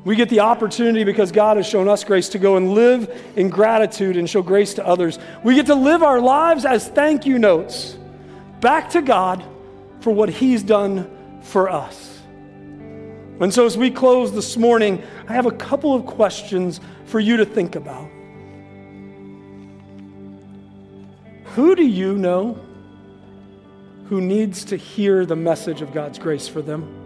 We 0.08 0.16
get 0.16 0.30
the 0.30 0.40
opportunity 0.40 1.04
because 1.04 1.34
God 1.34 1.58
has 1.58 1.68
shown 1.68 1.90
us 1.90 2.06
grace 2.06 2.30
to 2.30 2.40
go 2.40 2.56
and 2.56 2.72
live 2.72 3.34
in 3.36 3.50
gratitude 3.50 4.16
and 4.16 4.30
show 4.30 4.42
grace 4.42 4.76
to 4.76 4.88
others. 4.88 5.20
We 5.44 5.54
get 5.56 5.66
to 5.66 5.76
live 5.76 6.02
our 6.02 6.22
lives 6.22 6.64
as 6.64 6.88
thank 6.88 7.26
you 7.26 7.38
notes 7.38 7.98
back 8.62 8.92
to 8.92 9.02
God 9.02 9.44
for 10.00 10.12
what 10.12 10.30
He's 10.30 10.64
done 10.64 11.42
for 11.42 11.68
us. 11.68 12.22
And 13.42 13.54
so, 13.54 13.66
as 13.66 13.78
we 13.78 13.92
close 13.92 14.32
this 14.32 14.56
morning, 14.56 15.04
I 15.28 15.34
have 15.34 15.46
a 15.46 15.52
couple 15.52 15.94
of 15.94 16.06
questions 16.06 16.80
for 17.04 17.20
you 17.20 17.36
to 17.36 17.46
think 17.46 17.76
about. 17.76 18.10
Who 21.56 21.76
do 21.76 21.86
you 21.86 22.18
know 22.18 22.58
who 24.06 24.22
needs 24.22 24.64
to 24.64 24.78
hear 24.78 25.26
the 25.26 25.36
message 25.36 25.82
of 25.82 25.92
God's 25.92 26.18
grace 26.18 26.48
for 26.48 26.62
them? 26.62 26.97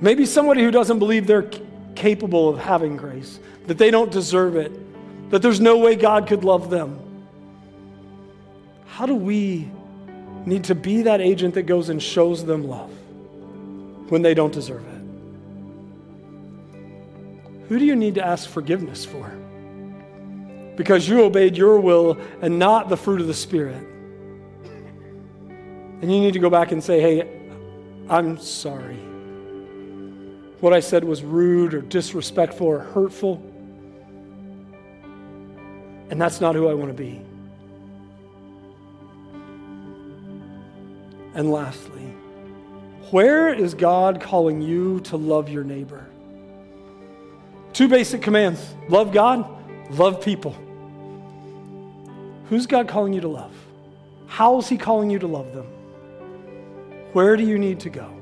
Maybe 0.00 0.24
somebody 0.24 0.62
who 0.62 0.70
doesn't 0.70 0.98
believe 0.98 1.26
they're 1.26 1.50
capable 1.94 2.48
of 2.48 2.58
having 2.58 2.96
grace, 2.96 3.38
that 3.66 3.76
they 3.76 3.90
don't 3.90 4.10
deserve 4.10 4.56
it, 4.56 4.72
that 5.30 5.42
there's 5.42 5.60
no 5.60 5.76
way 5.78 5.94
God 5.94 6.26
could 6.26 6.42
love 6.42 6.70
them. 6.70 6.98
How 8.86 9.04
do 9.06 9.14
we 9.14 9.70
need 10.46 10.64
to 10.64 10.74
be 10.74 11.02
that 11.02 11.20
agent 11.20 11.54
that 11.54 11.64
goes 11.64 11.90
and 11.90 12.02
shows 12.02 12.44
them 12.44 12.66
love 12.66 12.90
when 14.08 14.22
they 14.22 14.32
don't 14.32 14.52
deserve 14.52 14.82
it? 14.86 15.02
Who 17.68 17.78
do 17.78 17.84
you 17.84 17.94
need 17.94 18.14
to 18.16 18.26
ask 18.26 18.48
forgiveness 18.48 19.04
for? 19.04 19.30
Because 20.76 21.06
you 21.06 21.22
obeyed 21.22 21.56
your 21.56 21.78
will 21.78 22.18
and 22.40 22.58
not 22.58 22.88
the 22.88 22.96
fruit 22.96 23.20
of 23.20 23.26
the 23.26 23.34
Spirit. 23.34 23.86
And 26.00 26.10
you 26.10 26.20
need 26.20 26.32
to 26.32 26.38
go 26.38 26.48
back 26.48 26.72
and 26.72 26.82
say, 26.82 27.00
hey, 27.00 27.28
I'm 28.08 28.38
sorry 28.38 29.09
what 30.60 30.72
I 30.72 30.80
said 30.80 31.04
was 31.04 31.22
rude 31.22 31.74
or 31.74 31.80
disrespectful 31.80 32.66
or 32.66 32.78
hurtful. 32.80 33.42
And 36.10 36.20
that's 36.20 36.40
not 36.40 36.54
who 36.54 36.68
I 36.68 36.74
want 36.74 36.90
to 36.90 36.94
be. 36.94 37.22
And 41.34 41.50
lastly, 41.50 42.02
where 43.10 43.52
is 43.52 43.74
God 43.74 44.20
calling 44.20 44.60
you 44.60 45.00
to 45.00 45.16
love 45.16 45.48
your 45.48 45.64
neighbor? 45.64 46.06
Two 47.72 47.88
basic 47.88 48.20
commands 48.20 48.74
love 48.88 49.12
God, 49.12 49.48
love 49.92 50.20
people. 50.22 50.56
Who's 52.48 52.66
God 52.66 52.88
calling 52.88 53.12
you 53.12 53.20
to 53.20 53.28
love? 53.28 53.54
How 54.26 54.58
is 54.58 54.68
He 54.68 54.76
calling 54.76 55.08
you 55.08 55.20
to 55.20 55.26
love 55.26 55.54
them? 55.54 55.66
Where 57.12 57.36
do 57.36 57.44
you 57.44 57.58
need 57.58 57.80
to 57.80 57.90
go? 57.90 58.19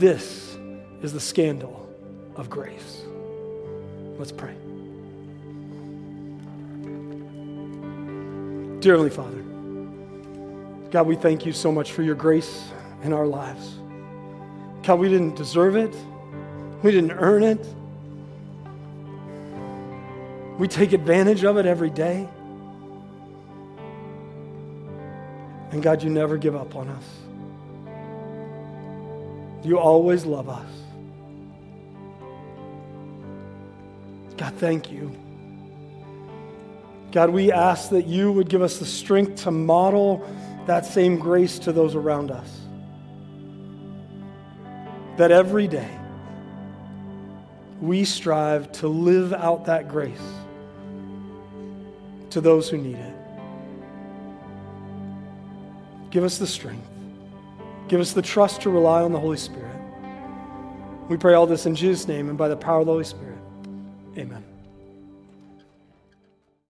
This 0.00 0.56
is 1.02 1.12
the 1.12 1.20
scandal 1.20 1.86
of 2.34 2.48
grace. 2.48 3.02
Let's 4.16 4.32
pray. 4.32 4.54
Dear 8.80 8.94
Heavenly 8.94 9.10
Father, 9.10 9.42
God, 10.90 11.06
we 11.06 11.16
thank 11.16 11.44
you 11.44 11.52
so 11.52 11.70
much 11.70 11.92
for 11.92 12.02
your 12.02 12.14
grace 12.14 12.70
in 13.02 13.12
our 13.12 13.26
lives. 13.26 13.74
God, 14.84 15.00
we 15.00 15.10
didn't 15.10 15.36
deserve 15.36 15.76
it, 15.76 15.94
we 16.82 16.92
didn't 16.92 17.12
earn 17.12 17.42
it. 17.42 17.62
We 20.58 20.66
take 20.66 20.94
advantage 20.94 21.44
of 21.44 21.58
it 21.58 21.66
every 21.66 21.90
day. 21.90 22.26
And 25.72 25.82
God, 25.82 26.02
you 26.02 26.08
never 26.08 26.38
give 26.38 26.56
up 26.56 26.74
on 26.74 26.88
us. 26.88 27.04
You 29.62 29.78
always 29.78 30.24
love 30.24 30.48
us. 30.48 30.70
God, 34.36 34.54
thank 34.54 34.90
you. 34.90 35.14
God, 37.12 37.30
we 37.30 37.52
ask 37.52 37.90
that 37.90 38.06
you 38.06 38.32
would 38.32 38.48
give 38.48 38.62
us 38.62 38.78
the 38.78 38.86
strength 38.86 39.42
to 39.42 39.50
model 39.50 40.26
that 40.66 40.86
same 40.86 41.18
grace 41.18 41.58
to 41.60 41.72
those 41.72 41.94
around 41.94 42.30
us. 42.30 42.60
That 45.16 45.30
every 45.30 45.68
day 45.68 45.90
we 47.80 48.04
strive 48.04 48.70
to 48.72 48.88
live 48.88 49.32
out 49.32 49.66
that 49.66 49.88
grace 49.88 50.20
to 52.30 52.40
those 52.40 52.68
who 52.68 52.78
need 52.78 52.96
it. 52.96 53.14
Give 56.10 56.24
us 56.24 56.38
the 56.38 56.46
strength. 56.46 56.89
Give 57.90 58.00
us 58.00 58.12
the 58.12 58.22
trust 58.22 58.60
to 58.60 58.70
rely 58.70 59.02
on 59.02 59.10
the 59.10 59.18
Holy 59.18 59.36
Spirit. 59.36 59.74
We 61.08 61.16
pray 61.16 61.34
all 61.34 61.48
this 61.48 61.66
in 61.66 61.74
Jesus' 61.74 62.06
name 62.06 62.28
and 62.28 62.38
by 62.38 62.46
the 62.46 62.56
power 62.56 62.78
of 62.78 62.86
the 62.86 62.92
Holy 62.92 63.02
Spirit. 63.02 63.40
Amen. 64.16 64.44